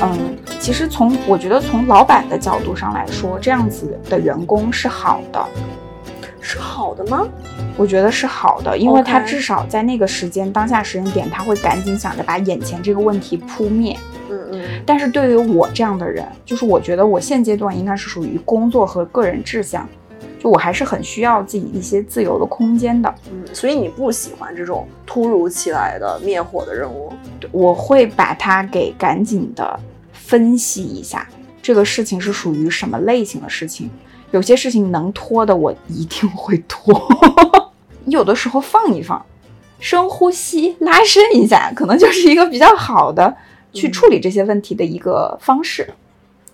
[0.00, 5.40] 嗯，其实从我觉得从老板的角度上来说，这样子的员工是好的，
[6.40, 7.24] 是好的吗？
[7.76, 13.96] 我觉得是好的，因为他至少在那个时间当下时间点，他会赶紧想着把眼前这个问题扑灭。
[14.86, 19.88] 但是对于我这样的人，就是我觉得我现阶段应该是属于工作和个人志向，
[20.38, 23.14] 就我还是很需要自己一些自由的空间的。
[23.30, 27.12] 嗯，所以你不喜欢这种突如其来的灭火的任务？
[27.52, 29.78] 我会把它给赶紧的
[30.12, 31.28] 分析一下，
[31.62, 33.90] 这个事情是属于什么类型的事情。
[34.30, 37.00] 有些事情能拖的，我一定会拖。
[38.06, 39.24] 有的时候放一放，
[39.78, 43.34] 深呼吸，拉伸一下，可能就是一个比较好的
[43.74, 45.86] 去处理这些问题的一个方式。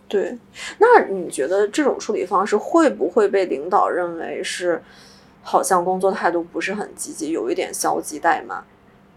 [0.08, 0.36] 对，
[0.78, 4.82] 那你觉得这种处理方式会不会被领导认为是
[5.42, 8.64] 好像工作态度不是很积极，有一点消极怠慢？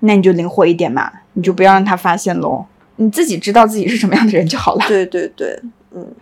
[0.02, 2.66] 那你就灵活一点嘛，你就不要让他发现喽。
[2.98, 4.86] 你自己知道自己是什么样的人就好了。
[4.88, 5.60] 对对对，
[5.96, 6.14] 嗯，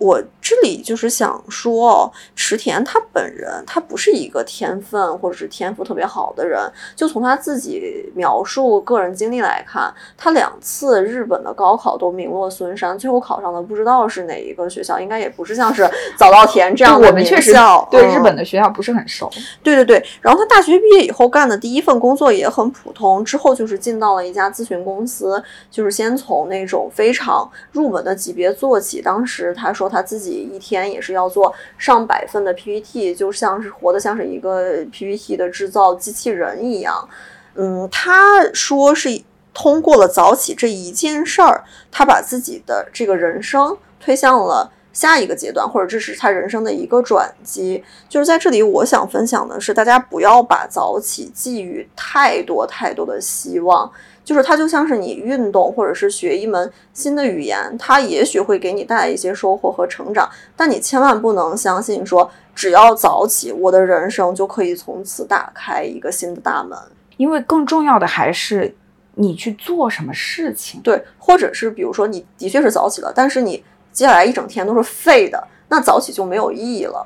[0.00, 6.60] 我这里就是想说哦，池田他本人他不是一个天分或者是天赋特别好的人，
[6.96, 19.30] 就从他自己描述个人经历来看，他两次日本的高考都名落孙山，最后考上的不知道是哪一个学校，应该也不是像是早稻田这样的名我们确实校对嗯日本的学校不是很熟。
[19.62, 29.02] 对对对，然后他大学毕业以后干的第一份工作也很普通，之后就是进到了一家咨询公司，就是先从那种非常入门的级别做起。
[29.02, 37.08] 当时他说他自己一天也是要做上百份的 PPT，就像是活得像是一个 PPT 的制造机器人一样。
[37.56, 39.22] 嗯，他说是
[39.52, 47.82] 通过了早起这一件事儿，他把自己的这个人生推向了下一个阶段，或者这是他人生的一个转机。
[48.08, 53.90] 就是在这里，我想分享的是，大家不要把早起寄予太多太多的希望。
[54.30, 66.78] 就是它就像是你运动或者是学一门新的语言，它也许会给你带来一些收获和成长，但你千万不能相信说，只要早起，我的人生就可以从此打开一个新的大门。
[67.16, 68.72] 因为更重要的还是
[69.16, 70.80] 你去做什么事情。
[70.80, 77.04] 对，或者是比如说你的确是早起了，但是你接下来一整天都是废的，那早起就没有意义了。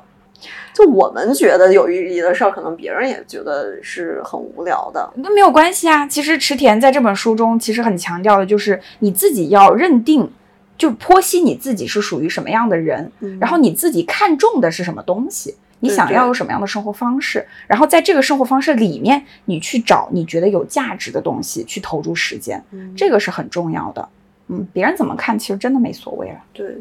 [0.73, 5.09] 就我们觉得有意义的事儿，可能别人也觉得是很无聊的。
[5.15, 6.05] 那没有关系啊。
[6.07, 10.29] 其实池田在这本书中其实很强调的就是你自己要认定，
[10.77, 15.55] 就剖析你自己是属于什么样的人，嗯然后你自己看重的是什么东西。
[15.81, 24.09] 你想要有什么样的生活方式，然后在这个生活方式里面，你去找你觉得有价值的东西去投入时间，嗯这个是很重要的。
[24.47, 26.37] 嗯，别人怎么看其实真的没所谓了。
[26.53, 26.77] 对，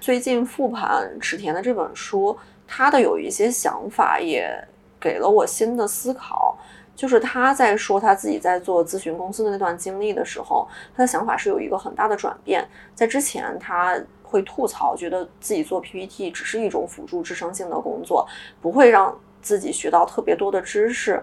[0.00, 2.34] 最近复盘池田的这本书，
[2.66, 4.52] 他的有一些想法也
[5.00, 6.58] 给了我新的思考。
[6.94, 12.66] 就是他在说他自己在做咨询公司的那段经历的时候，他的想法是有一个很大的转变。
[12.94, 18.26] 在之前，他会吐槽，觉得自己做 PPT 只是一种辅助支撑性的工作，
[18.62, 21.22] 不会让自己学到特别多的知识。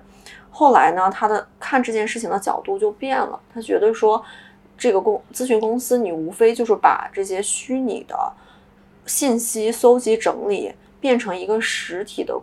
[0.52, 4.24] 后来呢，他的看这件事情的角度就变了，他觉得说，
[4.78, 8.32] 这个公咨询公司你无非就是把这些虚拟的
[9.08, 10.72] 信息搜集整理
[11.04, 12.34] 变成一个实体的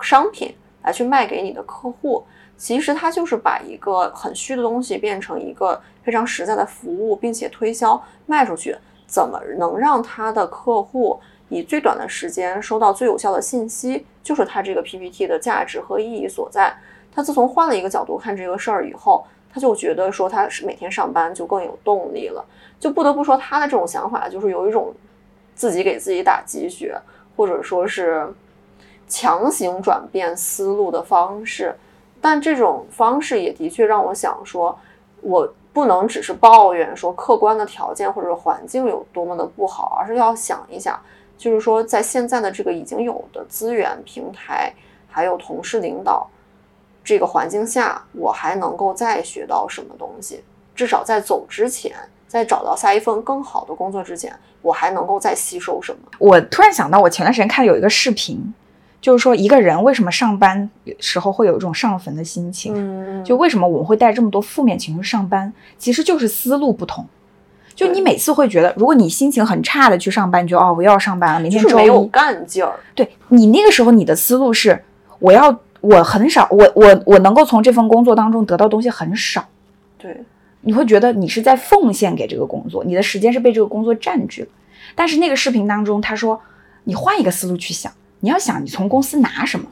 [0.00, 2.24] 商品来去卖给你的客户。
[2.56, 8.76] 其实它就是把一个很虚的东西变成一个非常实在的服务，并且推销卖出去。
[9.06, 14.04] 怎么能让他的客户以最短的时间收到最有效的信息？
[14.20, 16.74] 就是他这个 PPT 的价值和意义所在。
[17.14, 22.44] 他自从换了一个角度看这个事儿以后，他就觉得说他是每天上班就更有动力了。
[22.80, 24.92] 就不得不说他的这种想法，就是有一种
[25.54, 26.98] 自己给自己打鸡血，
[27.36, 28.32] 或者说是
[29.06, 31.74] 强行转变思路的方式。
[32.20, 34.76] 但这种方式也的确让我想说，
[35.20, 40.98] 我不能只是抱怨说客观的条件或者环境有多么的不好，而是要想一想，
[41.36, 44.72] 就是说在现在的这个已经有的资源平台，
[45.08, 46.26] 还有同事领导
[47.04, 50.42] 这个环境下，我还能够再学到什么东西？
[50.74, 51.94] 至少在走之前，
[52.26, 55.98] 在找到下一份更好的工作之前，我还能够再吸收什么？
[56.18, 58.54] 我突然想到，我前段时间看有一个视频。
[58.98, 60.68] 就是说，一个人为什么上班
[60.98, 62.72] 时候会有一种上坟的心情？
[62.74, 65.52] 嗯，就为什么我们会带这么多负面情绪上班？
[65.78, 67.06] 其实就是思路不同。
[67.72, 72.04] 就你每次会觉得，如果你心情很差的去上班，你就哦，我又要上班了，明天周没有。
[72.06, 72.80] 干劲儿。
[72.96, 74.82] 对你那个时候，你的思路是，
[75.20, 79.44] 我要我很少，我我我能够从这份工作当中得到东西很少。
[79.98, 80.24] 对，
[80.66, 84.48] 你会觉得你是在奉献给这个工作，你的时间是被这个工作占据了。
[84.96, 86.40] 但是那个视频当中，他说，
[86.82, 87.92] 你换一个思路去想。
[88.18, 89.64] 你要想，你从公司拿什么？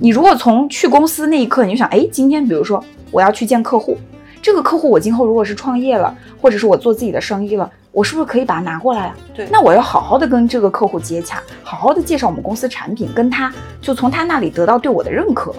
[0.00, 3.98] 你如果从去公司那一刻，你就想，哎，今天比如说我要去见客户，
[4.40, 9.16] 这个客户我今后如果是创业了，或者是我做自己的生意了，我是不是可以把它拿过来啊？
[9.34, 15.52] 对，那我要好好的跟这个客户接洽，好好的介绍我们公司产品，跟他就从他那里得到对我的认可，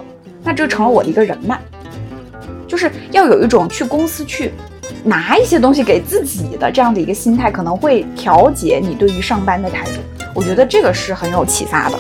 [0.45, 1.59] 那这成了我的一个人脉。
[2.73, 4.51] 就是要有一种去公司去
[5.03, 9.91] 拿一些东西给自己的这样的一个心态，可能会调节你对于上班的态度。
[10.33, 11.99] 我觉得这个是很有启发的。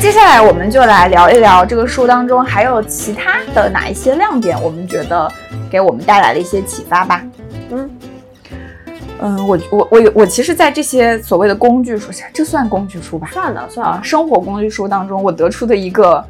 [0.00, 5.30] 接下来我们就来聊一聊这个书当中还有其他的哪一些亮点，我们觉得
[5.70, 7.22] 给我们带来了一些启发吧。
[7.70, 7.90] 嗯
[9.20, 13.28] 嗯，我我我有我其实，在这些所谓的工具书，这算工具书吧？
[13.30, 16.24] 算了算了，生活工具书当中，我得出的一个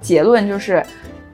[0.00, 0.80] 结论就是，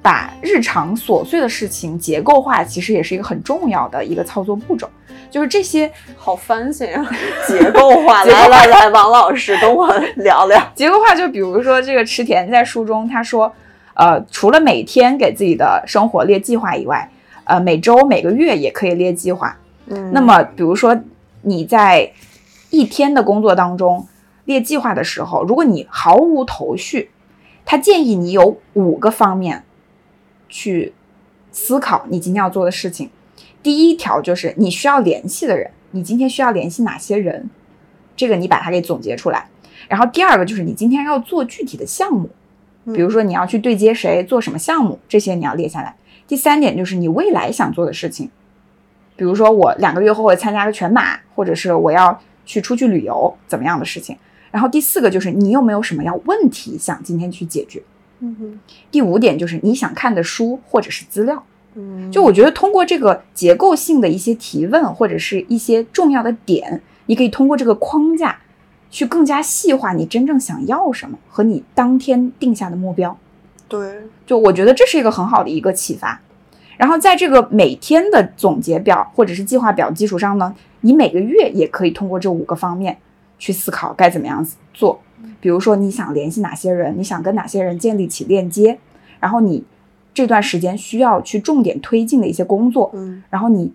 [0.08, 4.88] 把日常琐碎的事情结构化，其实也是一个很重要的一个操作步骤。
[5.30, 7.06] 就是这些好 fancy 啊，
[7.46, 8.24] 结构化。
[8.24, 10.58] 来来来，王老师跟我聊聊。
[10.74, 13.52] 结构化，就比如说这个池田在书中他说，
[13.92, 17.10] 呃，除了每天给自己的生活列计划以外，
[17.44, 19.54] 呃，每周每个月也可以列计划。
[19.88, 20.98] 嗯那么，比如说
[21.42, 22.10] 你在
[22.70, 24.08] 一天的工作当中
[24.46, 27.10] 列计划的时候，如果你毫无头绪，
[27.66, 29.64] 他建议你有五个方面
[30.48, 30.92] 去
[31.50, 33.10] 思考你今天要做的事情。
[33.62, 37.50] 第一条就是你需要联系的人，你今天需要联系哪些人，
[38.16, 39.48] 这个你把它给总结出来。
[39.88, 42.28] 然后第二个就是你今天要做具体的项目，
[42.86, 45.94] 比如说你要去对接谁，做什么项目，这些你要列下来。
[46.26, 48.30] 第三点就是你未来想做的事情，
[49.16, 54.16] 比如说我两个月后会参加个全马，或者是我要去出去旅游，怎么样的事情。
[54.50, 57.82] 然后第四个就是你有没有什么要问题想今天去解决。
[58.20, 58.60] 嗯哼
[58.90, 61.42] 第五点就是你想看的书或者是资料。
[61.74, 68.36] 嗯，就我觉得通过这个结构性的一些提问或者是一些重要的点，你可以通过这个框架
[68.90, 73.16] 去更加细化你真正想要什么和你当天定下的目标。
[73.68, 76.20] 对，就我觉得这是一个很好的一个启发。
[76.76, 82.96] 然后在这个每天的总结表或者是计划表基础上呢，你每个月也可以通过这五个方面
[83.38, 85.00] 去思考该怎么样做。
[85.40, 88.78] 比如说你想联系哪些人，你想跟哪些人建立起链接，
[89.20, 89.64] 然后你
[90.12, 93.22] 这段时间需要去重点推进的一些工作，嗯。
[93.30, 93.72] 然后你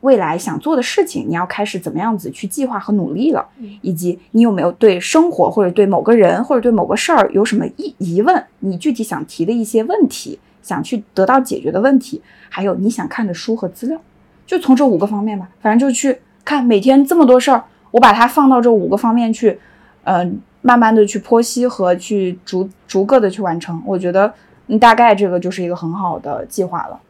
[0.00, 3.46] 未来想做的事情，你要开始怎么样子去计划和努力了，
[3.82, 14.00] 以及你有没有对生活或者对某个人或者对某个事儿有什么疑疑问，你具体想提的一些问题，想去得到解决的问题，还有你想看的书和资料，
[14.44, 17.62] 就从这五个方面吧，反正就去看每天这么多事儿，
[17.92, 19.56] 我把它放到这五个方面去，
[20.02, 24.32] 嗯、慢慢的去剖析和去逐逐个的去完成，我觉得
[24.68, 27.00] 嗯，大概这个就是一个很好的计划了。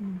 [0.00, 0.18] 嗯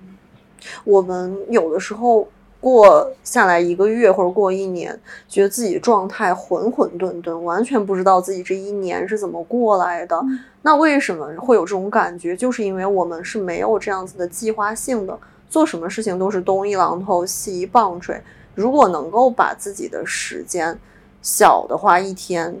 [0.84, 2.26] 我们有的时候
[2.60, 4.98] 过下来一个月或者过一年，
[5.28, 10.20] 觉得自己状态混混沌沌，完全不知道自己这一年是怎么过来的。
[10.62, 12.36] 那为什么会有这种感觉？
[12.36, 15.16] 就是因为我们是没有这样子的计划性的，
[15.48, 18.20] 做什么事情都是东一榔头西一棒槌。
[18.56, 20.76] 如果能够把自己的时间
[21.22, 22.54] 小的话一天，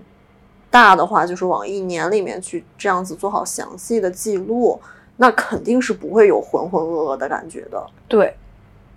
[0.70, 4.80] 大的话就是往一年里面去这样子做好详细的记录，
[5.16, 7.86] 那肯定是不会有浑浑噩噩的感觉的。
[8.06, 8.34] 对，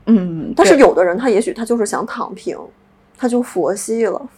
[0.05, 2.57] 嗯，但是有的人他也许他就是想躺平，
[3.17, 4.29] 他就佛系了。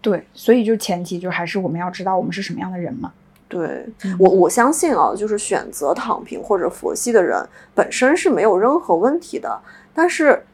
[0.00, 3.12] 对，所以就前提就还是我们要知道我们是什么样的人嘛。
[3.48, 7.40] 对嗯我我相信啊，就是选择躺平或者佛系的人
[7.76, 9.60] 本身是没有任何问题的，
[9.94, 10.44] 但是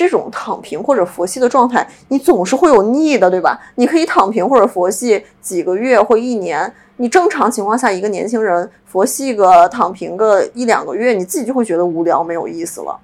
[0.00, 3.60] 这种躺平或者佛系的状态，你总是会有腻的，对吧？
[3.74, 12.98] 你可以躺平或者佛系几个月或一年，你正常情况下一个年轻人佛系个躺平个一两个月，你自己就会觉得无聊没有意思了，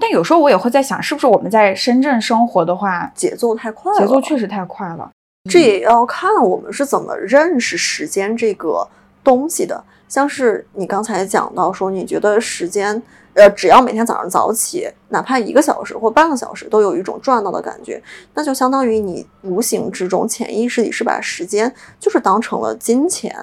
[0.00, 5.10] 但有时候我也会在想，是不是我们在深圳生活的话，节奏太快了，节奏确实太快了。
[5.50, 8.88] 这也要看我们是怎么认识时间这个
[9.22, 9.82] 东西的。
[10.08, 13.02] 像是你刚才讲到说，你觉得时间，
[13.32, 18.02] 呃，只要每天早上早起，哪怕一个小时或半个小时，都有一种赚到的感觉，
[18.34, 23.34] 那就相当于你无形之中、潜意识里是把时间就是当成了金钱。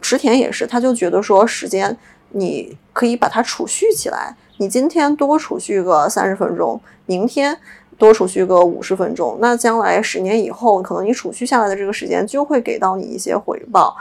[0.00, 1.96] 池田也是，他就觉得说，时间
[2.30, 7.56] 你可以把它储蓄起来，你今天多储蓄个三十分钟，明天
[7.96, 13.96] 多储蓄个五十分钟，那将来十年以后，可能你储蓄下来的这个时间就会给到你一些回报。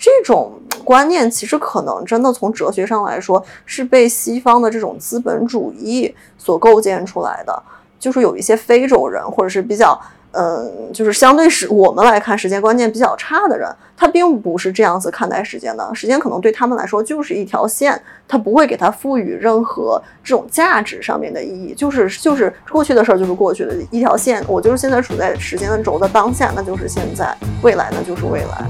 [0.00, 7.62] 这种观念其实可能真的从哲学上来说，是被西方的这种资本主义所构建出来的。
[7.98, 10.00] 就是有一些非洲人，或者是比较，
[10.32, 15.86] 嗯，就是相对是我们来看时间观念比较差的人，他并不是这样子看待时间的。
[15.94, 28.64] 时间可能对他们来说就是一条线，他不会给它赋予任何这种价值上面的意义，就是就是过去的事儿就是过去的一条线，我就是现在处在时间的轴的当下，那就是现在；未来那就是未来。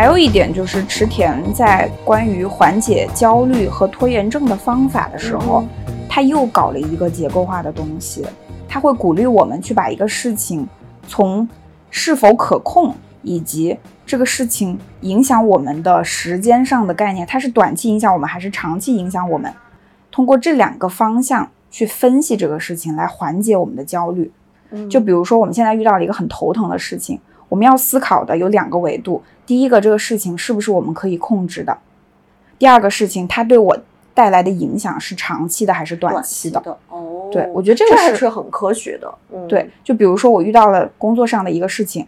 [0.00, 5.62] 还有一点就是池田在关于缓解焦虑和拖延症的方法的时候，
[6.08, 8.24] 他又搞了一个结构化的东西。
[8.66, 10.66] 他会鼓励我们去把一个事情
[11.06, 11.46] 从
[11.90, 19.52] 是否可控以及这个事情影响我们的时间上的概念，它是短期影响我们还是长期影响我们，
[20.10, 24.32] 通过这两个方向去分析这个事情，来缓解我们的焦虑。
[24.88, 27.20] 就比如说，我们现在遇到了一个很头疼的事情，
[27.50, 31.74] 我们要思考的有两个维度：第一个，这个事情是不是我们可以控制的；
[32.58, 33.76] 第二个事情，它对我
[34.14, 36.58] 带来的影响是长期的还是短期的。
[36.60, 39.12] 的哦，对我觉得这这个是还是很科学的。
[39.30, 42.06] 嗯，对，就比如说我遇到了工作上的一个事情，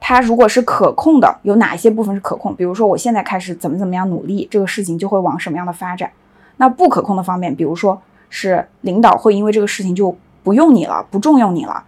[0.00, 2.54] 它如果是可控的，有哪一些部分是可控？
[2.54, 6.10] 比如说我现在开始怎么怎么样努力，这个事情就会往什么样的发展。
[6.56, 8.00] 那不可控的方面，比如说
[8.30, 11.82] 是领导会因为这个事情就不用你了，不重用你了，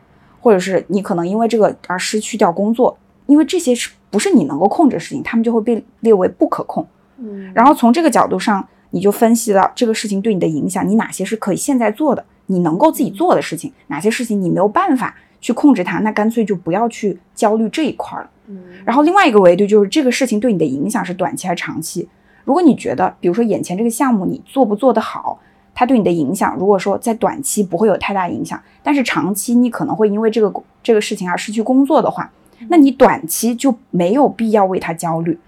[0.46, 6.86] 或者是你可能因为这个而失去掉工作，因为这些是不是你能够控制的事情，他们就会被列为不可控。
[7.18, 18.30] 嗯，然后从这个角度上，你就分析了这个事情对你的影响，你哪些是可以现在做的，你能够自己做的事情，哪些事情你没有办法去控制它，那干脆就不要去焦虑这一块了。
[18.46, 22.08] 嗯，然后另外一个维度就是这个事情对你的影响是短期还是长期。
[22.44, 25.40] 如果你觉得，比如说眼前这个项目你做不做得好，
[25.78, 30.50] 它对你的影响，如果说在短期不会有太大影响，但是长期你可能会因为这个
[30.82, 32.32] 这个事情而失去工作的话，
[32.68, 35.38] 那你短期就没有必要为它焦虑。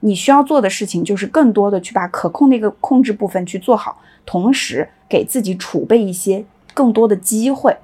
[0.00, 7.76] 你需要做的事情就是更多的去把可控的一个控制部分去做好，同时给自己储备一些更多的机会，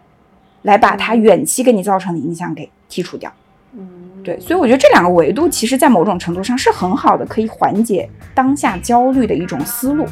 [0.62, 3.32] 来把它远期给你造成的影响给剔除掉。
[3.74, 3.88] 嗯，
[4.24, 10.04] 对，所以我觉得这两个维度其实在某种程度上是很好的，可以缓解当下焦虑的一种思路。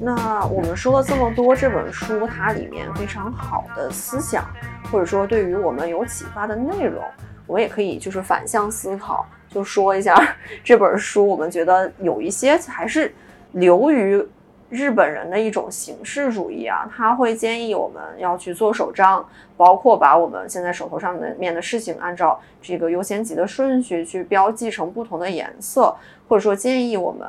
[0.00, 4.44] 那我们说了这么多，这本书它里面非常好的思想，
[4.92, 7.02] 或者说对于我们有启发的内容，
[7.46, 10.14] 我也可以就是反向思考，就说一下
[10.62, 13.14] 这本书，我们觉得有一些还是
[13.52, 14.22] 流于
[14.70, 19.24] 日本人的一种形式主义啊，他会建议我们要去做手账，
[19.56, 25.94] 包括把我们现在手头上的面的事情按照这个优先级的顺序去标记成不同的颜色，
[26.28, 27.28] 或者说建议我们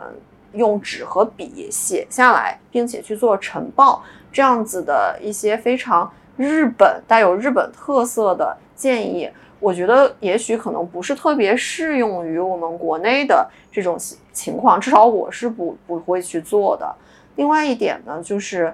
[0.53, 9.29] 用纸和笔写下来，并且去做晨报，这样子的一些非常日本带有日本特色的建议，
[9.59, 16.95] 我觉得也许可能不是特别适用于我们国内的这种情情况，至少我是不不会去做的。
[17.35, 18.73] 另外一点呢，就是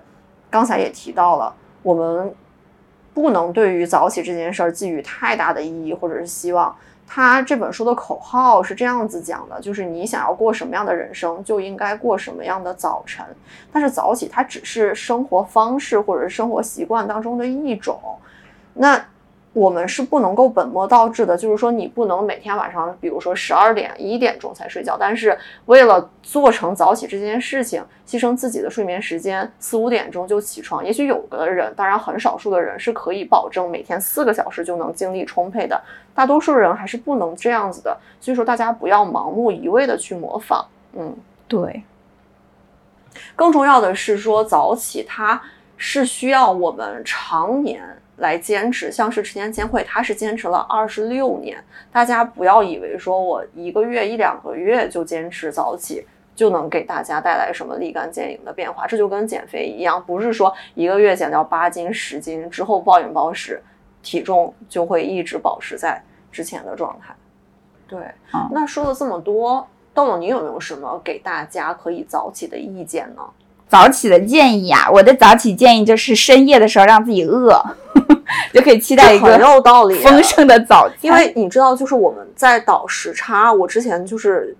[0.49, 1.53] 刚才也提到了，
[1.83, 2.33] 我们
[3.13, 6.75] 不能对于早起这件事儿寄予太大的意义或者是希望。
[7.07, 13.25] 他这本书的口号是这样子讲的，就是你想要过什么样的人生，就应该过什么样的早晨。
[13.71, 17.99] 但是早起它只是生活方式或者是生活习惯当中的一种，
[18.73, 19.03] 那。
[19.53, 30.85] 我们是不能够本末倒置的，就是说你不能每天晚上，比如说十二点、一点钟才睡觉，但是为了做成早起这件事情，牺牲自己的睡眠时间，四五点钟就起床。
[30.85, 35.81] 也许有的人，当然很少数的人是可以保证每天四个小时就能精力充沛的，
[36.15, 37.97] 大多数人还是不能这样子的。
[38.21, 40.65] 所以说，大家不要盲目一味的去模仿。
[40.93, 41.13] 嗯，
[41.49, 41.83] 对。
[43.35, 45.41] 更重要的是说，早起它
[45.75, 47.83] 是需要我们常年。
[48.21, 51.61] 来坚持，像是池田千惠，她是坚持了二十六年。
[51.91, 56.05] 大家不要以为说我一个月一两个月就坚持早起，
[56.35, 58.85] 就能给大家带来什么立竿见影的变化。
[58.85, 63.61] 这就跟减肥一样，不是说一个月减掉八斤十斤之后暴饮暴食，
[64.03, 66.01] 体重就会一直保持在
[66.31, 67.13] 之前的状态。
[67.87, 67.99] 对，
[68.51, 73.21] 那说了这么多，豆豆，你有没有什么给大家可以早起的意见呢？
[73.71, 77.57] 早起的建议啊，我的早起建议就是深夜的时候让自己饿，
[78.53, 80.97] 就可以期待一个很有道理丰盛的早餐。
[80.99, 84.53] 因为你知道，就是我们在倒时差，我之前就是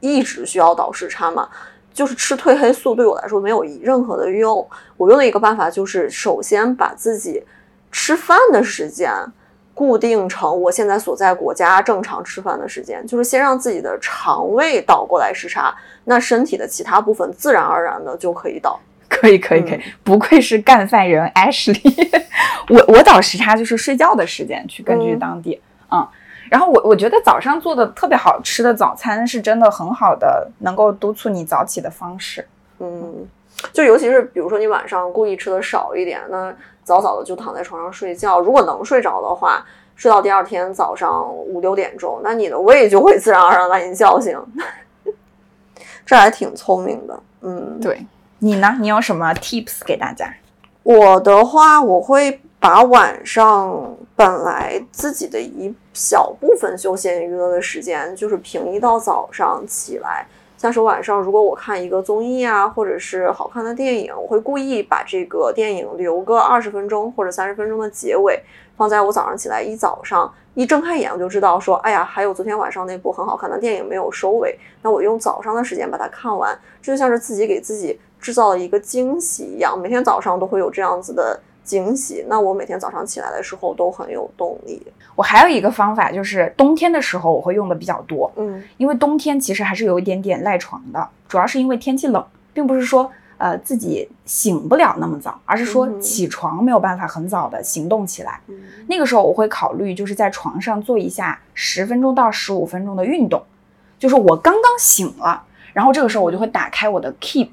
[0.00, 1.48] 一直需要倒时差嘛，
[1.94, 4.68] 就是吃褪黑素对我来说没有任何的用。
[4.98, 7.42] 我用的一个办法就是，首先把自己
[7.90, 9.10] 吃饭的时间。
[9.72, 15.74] 固定成我现在所在国家正常吃饭的时间，就是先让自己的肠胃倒过来时差，
[16.10, 18.78] 那身体的其他部分自然而然的就可以倒。
[19.08, 21.80] 可以可以可以，不愧是干饭人 Ashley。
[22.68, 26.06] 我我倒时差就是睡觉的时间去根据当地，嗯。
[26.50, 32.44] 然后我我觉得早上做的特别好吃的早餐是真的很好的，能够督促你早起的方式。
[32.80, 33.26] 嗯，
[33.72, 36.52] 就尤其是比如说你晚上故意吃的少一点，那。
[36.82, 44.36] 早早的就躺在床上睡觉，如果能睡着的话，睡到第二天早上五六点钟，那你的胃就会自然而然把你叫醒。
[46.04, 48.04] 这还挺聪明的，嗯，对
[48.38, 48.76] 你呢？
[48.80, 50.32] 你有什么 tips 给大家？
[50.82, 60.26] 我的话，我会把晚上本来自己的一小部分休闲娱乐的时间，就是平移到早上起来。
[60.60, 68.38] 像是晚上，如果我看一个综艺啊，或者是好看的电影，我会故意把这个电影留个二十分钟或者三十分钟的结尾，
[68.76, 81.40] 放在我早上起来一早上一睁开眼我就知道说，哎呀，还有昨天晚上那部很好看的电影没有收尾，那我用早上的时间把它看完，这就像是自己给自己制造了一个惊喜一样，每天早上都会有这样子的。
[81.70, 84.84] 惊喜，那我每天早上起来的时候都很有动力。
[85.14, 93.08] 我还有一个方法，就是冬天的时候我会用的比较多，嗯，因为冬天其实还是有一点点赖床的，主要是因为天气冷，并不是说
[93.38, 98.40] 呃自己醒不了那么早，而是说起床没有办法很早的行动起来。
[98.88, 103.40] 那个时候我会考虑就是在床上做一下十分钟到十五分钟的运动，
[103.96, 107.50] 就是我刚刚醒了，然后这个时候我就会打开我的 Keep。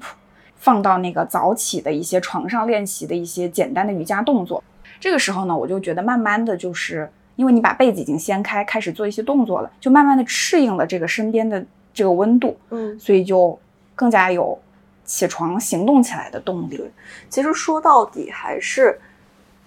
[0.68, 4.62] 放到那个早起的一些床上练习的一些简单的瑜伽动作，
[5.00, 11.64] 这个时候呢，我就觉得慢慢的就是因为你把被子已经掀开，开始做一些动作了，就慢慢的适应了这个身边的
[11.94, 13.58] 这个温度，嗯，所以就
[13.94, 14.58] 更加有
[15.06, 16.84] 起床行动起来的动力。
[17.30, 19.00] 其实说到底还是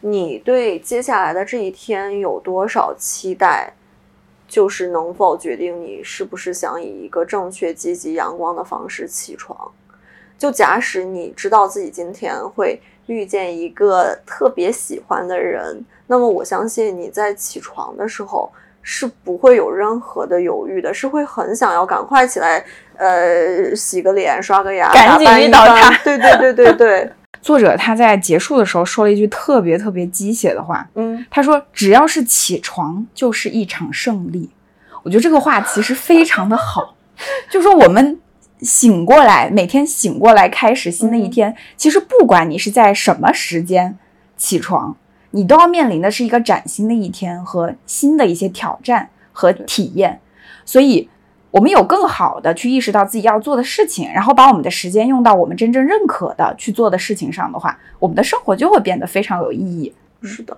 [0.01, 3.73] 你对接下来的这一天有多少期待，
[4.47, 9.71] 就是能否决定你是不是想以一个正确、积极、阳光的方式起床。
[10.41, 22.65] 就假使你知道自己今天会遇见一个特别喜欢的人，那么我相信你在起床的时候是不会有任何的犹豫的，是会很想要赶快起来，
[22.97, 25.95] 呃，洗个脸、刷个牙，赶紧遇到他。
[26.03, 27.11] 对对对对对。
[27.39, 34.49] 作者他在结束的时候说了一句特别特别鸡血的话，嗯，他说：“只要是起床，就是一场胜利。”
[35.03, 36.95] 我觉得这个话其实非常的好，
[37.51, 38.19] 就说我们。
[38.61, 41.55] 醒过来，每天醒过来开始新的一天。
[41.75, 43.97] 其实不管你是在什么时间
[44.37, 44.95] 起床，
[45.31, 50.19] 你都要面临的是一个崭新的一天和新的一些挑战和体验。
[50.63, 51.09] 所以，
[51.49, 59.93] 我们有更好的去意识到自己要做的事情，然后把我们的时间用到我们真正认可的去做的事情上的话，我们的生活就会变得非常有意义。
[60.21, 60.55] 是的。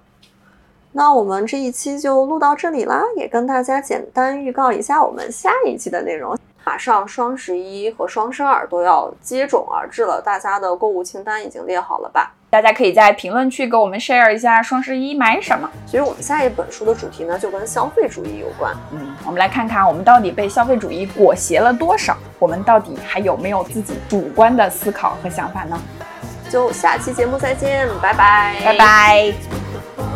[0.91, 6.37] 那我们这一期就录到这里啦，也跟大家简单预告一下我们下一期的内容。
[6.63, 12.31] 马上双十一和双十二都要接踵而至了，大家的购物清单已经列好了吧？
[12.49, 15.69] 大家可以在评论区给我们 share 一下双十一买什么。
[15.87, 18.73] 所以我们下一本书的主题呢，就跟消费主义有关。
[18.91, 25.79] 嗯，我们来看看我们到底被消费主义裹挟了多少，我们到底还有没有自己主观的思考和想法呢？
[26.49, 30.12] 就下期节目再见，拜拜，拜拜。